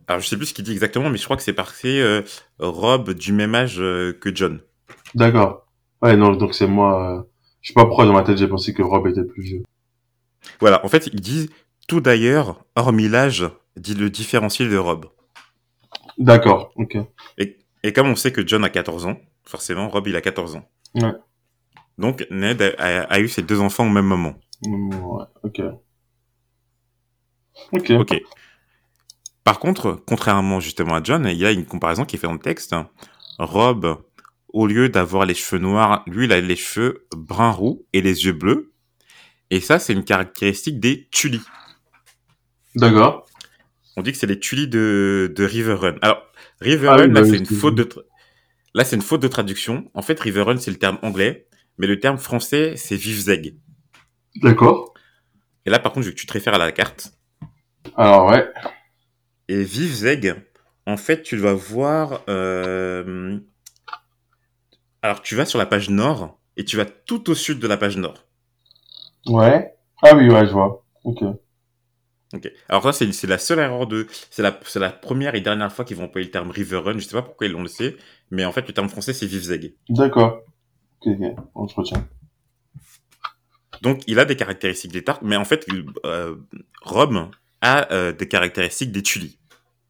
[0.07, 1.87] Alors je sais plus ce qu'il dit exactement, mais je crois que c'est parce que
[1.87, 2.21] euh,
[2.59, 4.59] Rob du même âge euh, que John.
[5.15, 5.65] D'accord.
[6.01, 7.25] Ouais, non, donc c'est moi.
[7.61, 9.63] Je sais pas pourquoi dans ma tête j'ai pensé que Rob était plus vieux.
[10.59, 11.49] Voilà, en fait, ils disent
[11.87, 13.45] tout d'ailleurs, hormis l'âge,
[13.77, 15.05] dit le différentiel de Rob.
[16.17, 16.97] D'accord, ok.
[17.37, 20.65] Et comme on sait que John a 14 ans, forcément, Rob, il a 14 ans.
[20.95, 21.11] Ouais.
[21.97, 24.35] Donc, Ned a, a- a eu ses deux enfants au même moment.
[24.65, 25.61] Ouais, ok.
[27.71, 27.91] Ok.
[27.91, 28.21] Ok.
[29.43, 32.33] Par contre, contrairement justement à John, il y a une comparaison qui est faite dans
[32.33, 32.75] le texte.
[33.39, 34.01] Rob,
[34.49, 38.25] au lieu d'avoir les cheveux noirs, lui, il a les cheveux brun roux et les
[38.25, 38.71] yeux bleus.
[39.49, 41.41] Et ça, c'est une caractéristique des Tully.
[42.75, 43.25] D'accord.
[43.97, 45.95] On dit que c'est les Tully de, de Riverrun.
[46.01, 46.23] Alors,
[46.61, 47.87] Riverrun, Ah oui, bah là, oui, c'est une faute de,
[48.73, 49.91] là, c'est une faute de traduction.
[49.93, 53.57] En fait, Riverrun, c'est le terme anglais, mais le terme français, c'est Vivzeg.
[54.41, 54.93] D'accord.
[55.65, 57.13] Et là, par contre, je veux que tu te réfères à la carte.
[57.95, 58.47] Alors, ouais.
[59.47, 60.35] Et Vivzeg,
[60.85, 62.21] en fait, tu vas voir.
[62.29, 63.37] euh,
[65.01, 67.77] Alors, tu vas sur la page nord et tu vas tout au sud de la
[67.77, 68.25] page nord.
[69.27, 69.73] Ouais.
[70.01, 70.85] Ah oui, ouais, je vois.
[71.03, 71.23] Ok.
[72.33, 72.51] Ok.
[72.67, 74.07] Alors ça, c'est la seule erreur de...
[74.31, 76.97] C'est la, la première et dernière fois qu'ils vont employer le terme River Run.
[76.97, 77.95] Je sais pas pourquoi ils l'ont laissé,
[78.31, 79.75] mais en fait, le terme français, c'est Vivzeg.
[79.89, 80.41] D'accord.
[83.81, 85.65] Donc, il a des caractéristiques des Tarks, mais en fait,
[86.05, 86.35] euh,
[86.81, 87.31] Rom
[87.61, 89.39] a euh, des caractéristiques des Tully.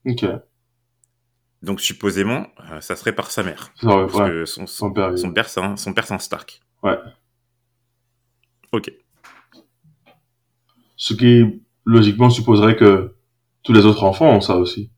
[0.05, 0.25] Ok.
[1.61, 3.71] Donc, supposément, euh, ça serait par sa mère.
[3.79, 4.29] Ça aurait- Parce ouais.
[4.29, 6.61] que son, son, Son père, son père, c'est un, son père, c'est un Stark.
[6.81, 6.97] Ouais.
[8.71, 8.91] Ok.
[10.95, 13.15] Ce qui, logiquement, supposerait que
[13.63, 14.89] tous les autres enfants ont ça aussi.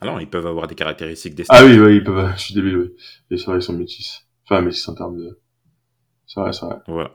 [0.00, 1.60] Alors, ils peuvent avoir des caractéristiques des Stark.
[1.62, 2.96] Ah oui, oui, ils peuvent, je suis débile, oui.
[3.30, 4.25] C'est vrai, ils sont métis.
[4.48, 5.38] Enfin, métis en termes de...
[6.26, 6.76] C'est vrai, c'est vrai.
[6.88, 7.10] Voilà.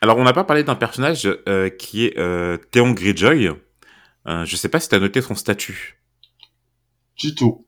[0.00, 3.50] Alors, on n'a pas parlé d'un personnage euh, qui est euh, Theon Greyjoy.
[4.28, 6.00] Euh, je sais pas si tu as noté son statut.
[7.18, 7.66] Du tout.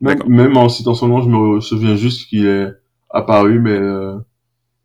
[0.00, 2.66] Même, même en citant son nom, je me souviens juste qu'il est
[3.10, 3.70] apparu, mais...
[3.70, 4.18] Euh...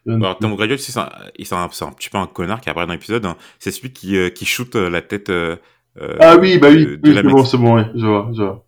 [0.08, 0.38] Alors.
[0.38, 1.10] Theon Greyjoy, c'est un,
[1.44, 3.26] c'est un, c'est un petit peu un connard qui apparaît dans l'épisode.
[3.26, 3.36] hein.
[3.60, 5.58] C'est celui qui, euh, qui shoot euh, la tête euh,
[6.20, 8.66] Ah oui, bah oui, oui c'est bon, c'est bon, oui, je vois, je vois.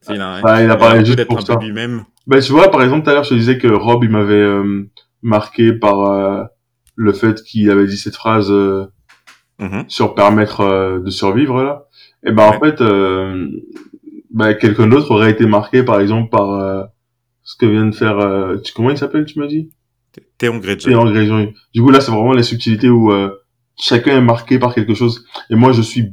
[0.00, 1.56] C'est- Il a, Bah, il apparaît juste pour un ça.
[1.56, 2.04] peu lui-même.
[2.26, 4.34] Bah, tu vois, par exemple, tout à l'heure, je te disais que Rob, il m'avait
[4.34, 4.84] euh,
[5.22, 6.44] marqué par euh,
[6.96, 8.86] le fait qu'il avait dit cette phrase euh,
[9.58, 9.84] Mhm.
[9.88, 11.84] sur permettre euh, de survivre, là.
[12.24, 13.46] Et ben, en fait, euh,
[14.30, 16.84] bah, quelqu'un d'autre aurait été marqué, par exemple, par euh,
[17.42, 18.18] ce que vient de faire...
[18.20, 19.70] euh, tu, comment il s'appelle, tu m'as dit?
[20.60, 20.92] Greyjoy.
[20.92, 21.52] Et en Greyjoy.
[21.74, 23.30] Du coup, là, c'est vraiment les subtilités où euh,
[23.78, 25.26] chacun est marqué par quelque chose.
[25.50, 26.06] Et moi, je suis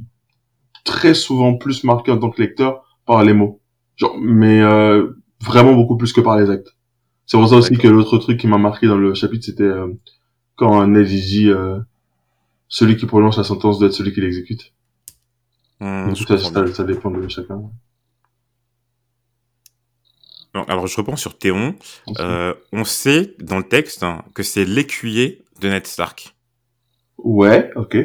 [0.84, 3.62] très souvent plus marqué en tant que lecteur par les mots.
[3.95, 5.08] Genre, mais euh,
[5.42, 6.76] vraiment beaucoup plus que par les actes.
[7.26, 9.88] C'est pour ça aussi que l'autre truc qui m'a marqué dans le chapitre, c'était euh,
[10.56, 11.80] quand Ned il dit euh,
[12.68, 14.74] celui qui prononce la sentence doit être celui qui l'exécute.
[15.80, 17.62] Hum, Donc, je ça, ça, dépend de chacun.
[20.68, 21.76] Alors, je reprends sur Théon.
[22.20, 26.36] Euh, on sait dans le texte hein, que c'est l'écuyer de Ned Stark.
[27.20, 27.98] Ouais, ok,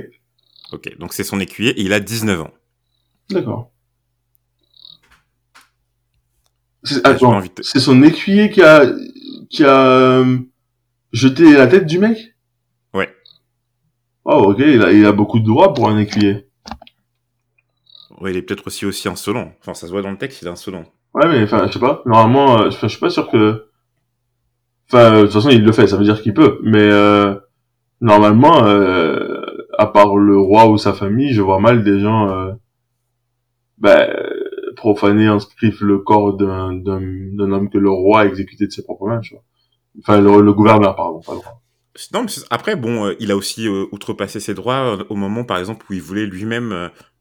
[0.72, 2.50] Ok, donc c'est son écuyer et il a 19 ans.
[3.30, 3.71] d'accord.
[6.84, 8.84] C'est- son écuyer qui a
[9.50, 10.38] qui a euh,
[11.12, 12.34] jeté la tête du mec?
[12.94, 13.10] Ouais.
[14.24, 16.46] Oh ok, il a, il a beaucoup de droits pour un écuyer.
[18.20, 19.52] Ouais, il est peut-être aussi aussi insolent.
[19.60, 20.84] Enfin, ça se voit dans le texte, il est insolent.
[21.14, 23.66] Ouais mais enfin je sais pas, normalement euh, je suis pas sûr que...
[24.88, 27.34] Enfin de toute façon il le fait, ça veut dire qu'il peut, mais euh,
[28.00, 29.42] normalement euh,
[29.78, 32.52] à part le roi ou sa famille, je vois mal des gens euh,
[33.78, 34.06] bah,
[34.82, 38.82] profaner en script le corps d'un d'un homme que le roi a exécuté de ses
[38.82, 39.44] propres mains, tu vois.
[40.00, 41.60] Enfin le, le gouverneur pardon, pas le roi.
[42.12, 45.44] Non, mais après, bon, euh, il a aussi euh, outrepassé ses droits euh, au moment,
[45.44, 46.72] par exemple, où il voulait lui-même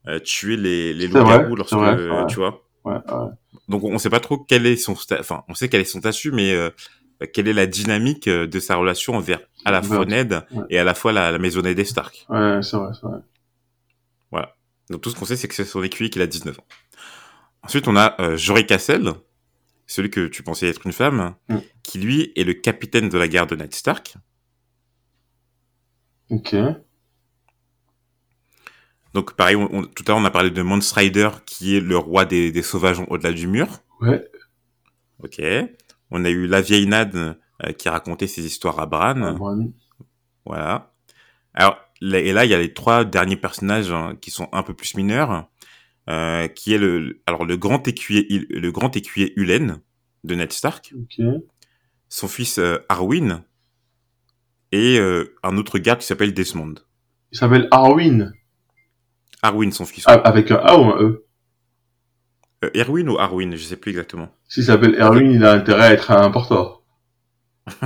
[0.08, 2.64] euh, tuer les, les loups-garous lorsque, vrai, tu vois.
[2.86, 3.30] Ouais, ouais.
[3.68, 6.00] Donc, on sait pas trop quel est son, sta- enfin, on sait quel est son
[6.00, 6.56] statut, mais
[7.34, 10.06] quelle est la dynamique de sa relation envers à la fois.
[10.06, 10.64] Ned Ouais.
[10.70, 12.26] et à la fois la, la maisonnée des Stark.
[12.30, 13.20] Ouais, c'est vrai, c'est vrai.
[14.90, 16.66] Donc, tout ce qu'on sait, c'est que c'est son écuyer qu'il a 19 ans.
[17.64, 19.14] Ensuite, on a euh, Jory Cassel,
[19.88, 21.58] celui que tu pensais être une femme, Mm.
[21.84, 24.16] qui lui est le capitaine de la garde de Ned Stark.
[26.30, 26.56] Ok.
[29.14, 31.82] Donc, pareil, on- on- tout à l'heure, on a parlé de Mance Rider, qui est
[31.82, 33.68] le roi des, des sauvages au-delà du mur.
[34.00, 34.26] Ouais.
[35.22, 35.42] Ok.
[36.12, 37.34] On a eu la vieille Nad, euh,
[37.78, 39.22] qui racontait ses histoires à Bran.
[39.22, 39.74] Ah, bon.
[40.46, 40.94] Voilà.
[41.54, 44.64] Alors, là, et là, il y a les trois derniers personnages hein, qui sont un
[44.64, 45.50] peu plus mineurs,
[46.12, 49.80] euh, qui est le, alors le grand écuyer, le grand écuyer Ulen
[50.24, 50.94] de Ned Stark,
[52.10, 53.44] son fils euh, Arwyn
[54.72, 56.76] et euh, un autre garde qui s'appelle Desmond.
[57.32, 58.34] Il s'appelle Arwin.
[59.42, 60.04] Arwyn, son fils.
[60.08, 61.26] Ah, avec un A ou un E?
[62.64, 64.30] Euh, Erwin ou Arwyn, je sais plus exactement.
[64.48, 66.84] S'il s'appelle Erwin, il a intérêt à être un porteur.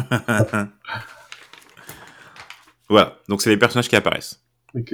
[2.89, 3.19] voilà.
[3.29, 4.43] Donc c'est les personnages qui apparaissent.
[4.73, 4.93] Ok.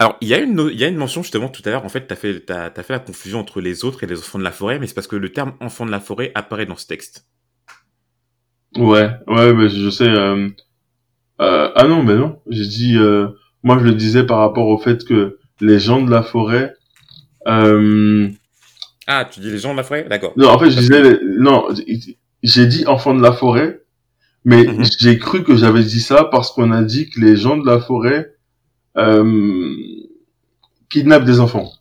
[0.00, 1.88] Alors, il y, a une, il y a une mention justement tout à l'heure, en
[1.88, 4.38] fait, tu as fait, t'as, t'as fait la confusion entre les autres et les enfants
[4.38, 6.76] de la forêt, mais c'est parce que le terme enfant de la forêt apparaît dans
[6.76, 7.26] ce texte.
[8.76, 10.08] Ouais, ouais, mais je sais.
[10.08, 10.48] Euh...
[11.40, 12.40] euh, ah non, mais non.
[12.48, 12.96] J'ai dit.
[12.96, 13.28] Euh...
[13.64, 16.74] Moi, je le disais par rapport au fait que les gens de la forêt.
[17.48, 18.28] Euh...
[19.08, 20.04] Ah, tu dis les gens de la forêt?
[20.08, 20.32] D'accord.
[20.36, 21.02] Non, en fait, je disais.
[21.02, 21.66] les- Non,
[22.44, 23.80] j'ai dit enfants de la forêt,
[24.44, 24.84] mais Mhm.
[25.00, 27.80] j'ai cru que j'avais dit ça parce qu'on a dit que les gens de la
[27.80, 28.34] forêt
[28.98, 29.24] euh...
[30.90, 31.72] kidnappent des enfants.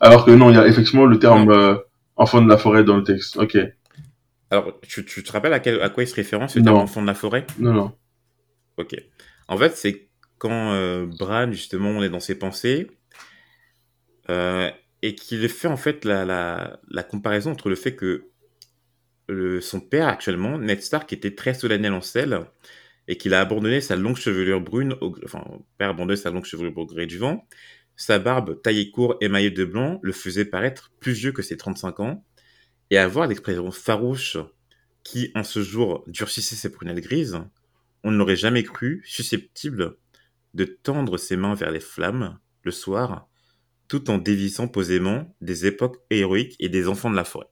[0.00, 1.76] Alors que non, il y a effectivement le terme euh,
[2.16, 3.36] enfant de la forêt dans le texte.
[3.36, 3.56] Ok.
[4.50, 7.02] Alors, tu, tu te rappelles à, quel, à quoi il se référence, le terme enfant
[7.02, 7.46] de la forêt?
[7.58, 7.92] Non, non.
[8.76, 8.94] Ok.
[9.48, 10.08] En fait, c'est
[10.38, 12.90] quand euh, Bran, justement, on est dans ses pensées,
[14.30, 14.70] euh,
[15.02, 18.28] et qu'il fait en fait la, la, la comparaison entre le fait que
[19.28, 22.40] le, son père, actuellement, Ned Stark, était très solennel en sel,
[23.08, 25.14] et qu'il a abandonné sa longue chevelure brune, au...
[25.78, 27.46] père abandonné sa longue chevelure au gré du vent.
[27.96, 32.00] Sa barbe taillée court émaillée de blanc le faisait paraître plus vieux que ses 35
[32.00, 32.24] ans,
[32.90, 34.36] et à voir l'expression farouche
[35.02, 37.40] qui, en ce jour, durcissait ses prunelles grises,
[38.02, 39.96] on ne l'aurait jamais cru susceptible
[40.54, 43.28] de tendre ses mains vers les flammes, le soir,
[43.88, 47.48] tout en dévissant posément des époques héroïques et des enfants de la forêt.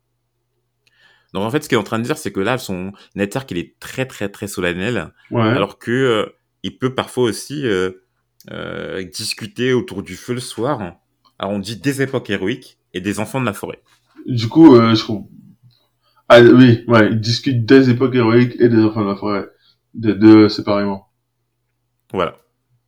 [1.33, 3.51] Donc en fait, ce qu'il est en train de dire, c'est que là, son network,
[3.53, 5.43] il est très très très solennel, Ouais.
[5.43, 6.26] alors que euh,
[6.62, 7.91] il peut parfois aussi euh,
[8.51, 10.95] euh, discuter autour du feu le soir.
[11.39, 13.83] Alors on dit des époques héroïques et des enfants de la forêt.
[14.26, 15.26] Du coup, euh, je trouve...
[16.28, 19.47] Ah oui, ouais, ils discutent des époques héroïques et des enfants de la forêt.
[19.95, 21.09] Des deux séparément.
[22.12, 22.37] Voilà.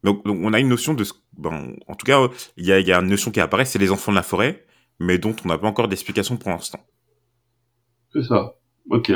[0.03, 1.05] Donc, donc, on a une notion de...
[1.05, 2.21] ce- Bon, en tout cas,
[2.57, 4.23] il y a, il y a une notion qui apparaît, c'est les enfants de la
[4.23, 4.65] forêt,
[5.01, 6.79] mais dont on n'a pas encore d'explication pour l'instant.
[8.15, 8.55] C'est ça.
[8.91, 9.13] Ok.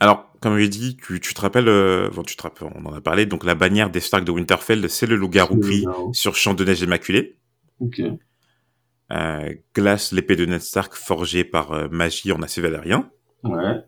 [0.00, 2.92] Alors, comme j'ai dit, tu, tu te rappelles, euh, bon, tu te rappelles, on en
[2.94, 6.12] a parlé, donc la bannière des Stark de Winterfell, c'est le loup-garou loup-garou.
[6.12, 7.38] sur champ de neige immaculé.
[7.80, 8.02] Ok.
[9.12, 13.10] Euh, glace l'épée de Ned Stark forgée par euh, magie en acier valérien.
[13.44, 13.84] Ouais.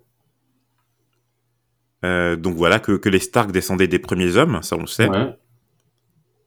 [2.02, 5.08] Donc voilà, que, que les Stark descendaient des premiers hommes, ça on le sait.
[5.08, 5.36] Ouais.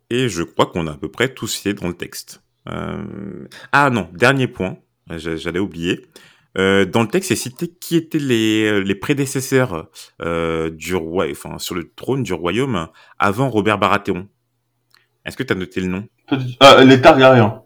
[0.09, 2.41] Et je crois qu'on a à peu près tout cité dans le texte.
[2.65, 4.77] Ah non, dernier point,
[5.09, 6.05] j'a- j'allais oublier.
[6.57, 9.89] Euh, dans le texte, c'est cité qui étaient les, les prédécesseurs
[10.21, 12.89] euh, du roi, enfin sur le trône du royaume
[13.19, 14.27] avant Robert Baratheon.
[15.23, 16.07] Est-ce que tu as noté le nom?
[16.59, 17.63] Ah, les Targaryens.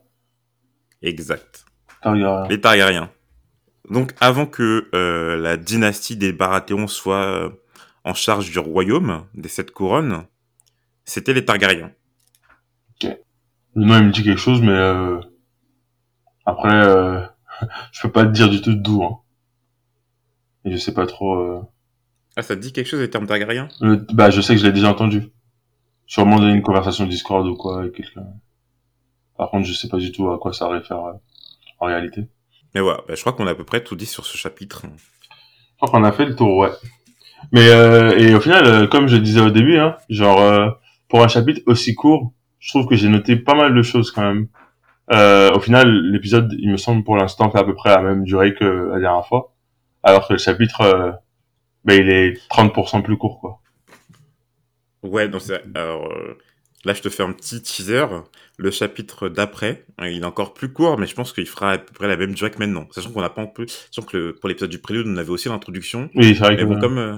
[1.01, 1.65] Exact.
[2.01, 2.47] Targaryens.
[2.47, 3.09] Les Targaryens.
[3.89, 7.49] Donc avant que euh, la dynastie des Baratheon soit euh,
[8.03, 10.25] en charge du royaume des sept couronnes,
[11.05, 11.91] c'était les Targaryens.
[13.01, 15.19] Le nom, il me dit quelque chose, mais euh...
[16.45, 17.21] après, euh...
[17.91, 19.03] je peux pas te dire du tout d'où.
[19.03, 19.19] Hein.
[20.65, 21.35] Et je sais pas trop.
[21.35, 21.61] Euh...
[22.35, 23.27] Ah, ça te dit quelque chose les termes
[23.81, 25.29] le- Bah, je sais que je l'ai déjà entendu.
[26.07, 28.25] Sûrement dans une conversation Discord ou quoi avec quelqu'un.
[29.37, 31.13] Par contre, je sais pas du tout à quoi ça réfère euh,
[31.79, 32.27] en réalité.
[32.73, 34.83] Mais voilà, bah, je crois qu'on a à peu près tout dit sur ce chapitre.
[34.85, 36.71] Je crois qu'on a fait le tour, ouais.
[37.51, 40.69] Mais euh, et au final, euh, comme je disais au début, hein, genre euh,
[41.07, 44.23] pour un chapitre aussi court, je trouve que j'ai noté pas mal de choses quand
[44.23, 44.47] même.
[45.11, 48.23] Euh, au final, l'épisode, il me semble pour l'instant fait à peu près la même
[48.23, 49.53] durée que la dernière fois,
[50.03, 51.11] alors que le chapitre, euh,
[51.83, 53.61] ben, il est 30% plus court, quoi.
[55.03, 56.35] Ouais, donc c'est- alors euh,
[56.83, 58.05] là je te fais un petit teaser.
[58.57, 61.77] Le chapitre d'après, euh, il est encore plus court, mais je pense qu'il fera à
[61.77, 62.87] peu près la même durée que maintenant.
[62.91, 65.29] Sachant qu'on n'a pas en plus, sachant que le- pour l'épisode du prélude, on avait
[65.29, 66.09] aussi l'introduction.
[66.15, 67.15] Oui, c'est vrai que Mais bon, comme euh,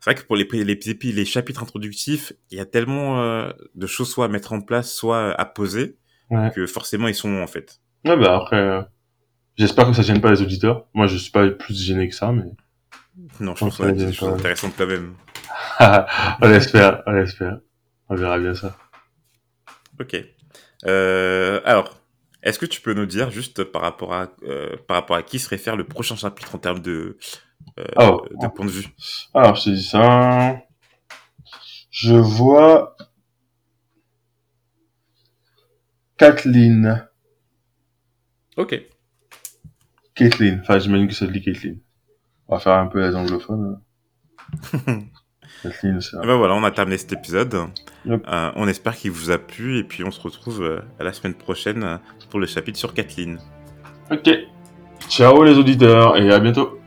[0.00, 3.50] c'est vrai que pour les, les, les, les chapitres introductifs, il y a tellement euh,
[3.74, 5.96] de choses soit à mettre en place, soit à poser,
[6.30, 6.50] Ouais.
[6.54, 7.80] que forcément ils sont en fait.
[8.04, 8.82] Ouais, bah après, euh,
[9.56, 10.86] j'espère que ça gêne pas les auditeurs.
[10.94, 12.44] Moi, je suis pas plus gêné que ça, mais
[13.40, 15.14] Non, je pense qu'on a dit ça, des choses intéressantes quand même.
[16.42, 17.58] on l'espère, on l'espère.
[18.08, 18.76] On verra bien ça.
[20.00, 20.16] Ok.
[20.86, 21.98] Euh, alors,
[22.42, 25.38] est-ce que tu peux nous dire juste par rapport à euh, par rapport à qui
[25.38, 27.18] se réfère le prochain chapitre en termes de
[27.78, 28.24] euh, Oh.
[28.40, 28.86] de point de vue?
[29.34, 30.56] Alors, je te dis ça.
[31.90, 32.96] Je vois
[36.20, 37.02] Kathleen.
[38.58, 38.78] Ok.
[40.14, 40.58] Caitlyn.
[40.60, 41.76] Enfin, j'imagine que ça se dit Caitlyn.
[42.46, 43.80] On va faire un peu les anglophones.
[45.62, 47.56] Kathleen, c'est Et ben voilà, on a terminé cet épisode.
[48.04, 48.26] Yep.
[48.28, 51.14] Euh, on espère qu'il vous a plu et puis on se retrouve euh, à la
[51.14, 51.96] semaine prochaine euh,
[52.28, 53.38] pour le chapitre sur Kathleen.
[54.10, 54.28] Ok.
[55.08, 56.79] Ciao les auditeurs et à bientôt.